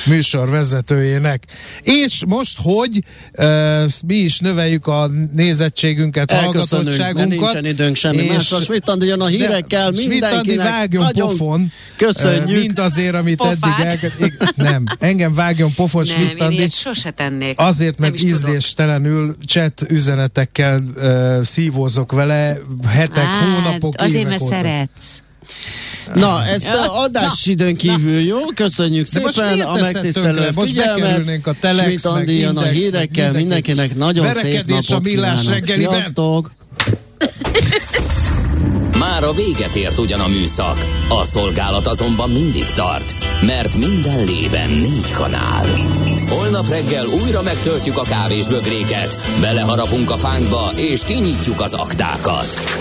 műsor 0.07 0.51
vezetőjének. 0.51 1.45
És 1.83 2.23
most, 2.27 2.59
hogy 2.63 3.05
uh, 3.39 3.91
mi 4.07 4.15
is 4.15 4.39
növeljük 4.39 4.87
a 4.87 5.11
nézettségünket, 5.33 6.33
hallgatottságunkat. 6.33 7.29
nincsen 7.29 7.65
időnk 7.65 7.97
semmi 7.97 8.23
és 8.23 8.33
másra. 8.33 8.61
Schmidt 8.61 8.93
jön 9.01 9.21
a 9.21 9.27
hírekkel, 9.27 9.91
mindenkinek. 9.91 10.69
vágjon 10.69 11.07
pofon. 11.13 11.73
Köszönjük. 11.97 12.59
Mind 12.59 12.79
azért, 12.79 13.15
amit 13.15 13.37
Pofát. 13.37 13.81
eddig 13.81 14.35
el... 14.39 14.55
Nem, 14.55 14.85
engem 14.99 15.35
vágjon 15.35 15.75
pofon 15.75 16.05
Schmidt 16.05 16.41
Andi. 16.41 16.69
sose 16.69 17.11
tennék. 17.11 17.59
Azért, 17.59 17.99
mert 17.99 18.23
ízléstelenül 18.23 19.37
chat 19.47 19.85
üzenetekkel 19.89 20.81
uh, 20.97 21.43
szívózok 21.43 22.13
vele 22.13 22.59
hetek, 22.87 23.25
Á, 23.25 23.55
hónapok, 23.55 23.95
Azért, 23.97 24.29
mert 24.29 24.45
szeretsz. 24.47 25.22
Na, 26.15 26.45
ezt 26.45 26.69
a 26.69 27.03
adásidőn 27.03 27.77
kívül 27.77 28.21
jó, 28.21 28.39
köszönjük 28.55 29.09
De 29.09 29.21
szépen 29.33 29.61
a 29.61 29.75
megtisztelő 29.75 30.51
figyelmet. 30.57 31.47
a 31.47 31.55
Telex, 31.61 31.85
Schmidt 31.85 32.05
Andi 32.05 32.39
jön 32.39 32.57
a 32.57 32.63
hírekkel, 32.63 33.33
mindenkinek 33.33 33.97
nagyon 33.97 34.33
szép 34.33 34.65
napot 34.67 35.03
kívánok. 35.03 35.65
Sziasztok! 35.65 36.51
Már 38.99 39.25
a 39.25 39.33
véget 39.33 39.77
ért 39.77 39.99
ugyan 39.99 40.21
a 40.21 40.29
műszak, 40.29 40.87
a 41.09 41.25
szolgálat 41.25 41.87
azonban 41.87 42.31
mindig 42.31 42.65
tart, 42.65 43.15
mert 43.41 43.77
minden 43.77 44.25
lében 44.25 44.71
négy 44.71 45.11
kanál. 45.11 45.67
Holnap 46.29 46.69
reggel 46.69 47.07
újra 47.07 47.43
megtöltjük 47.43 47.99
a 47.99 48.03
kávés 48.03 48.47
bögréket, 48.47 49.17
beleharapunk 49.41 50.11
a 50.11 50.17
fánkba 50.17 50.71
és 50.77 51.01
kinyitjuk 51.05 51.61
az 51.61 51.75
aktákat. 51.75 52.81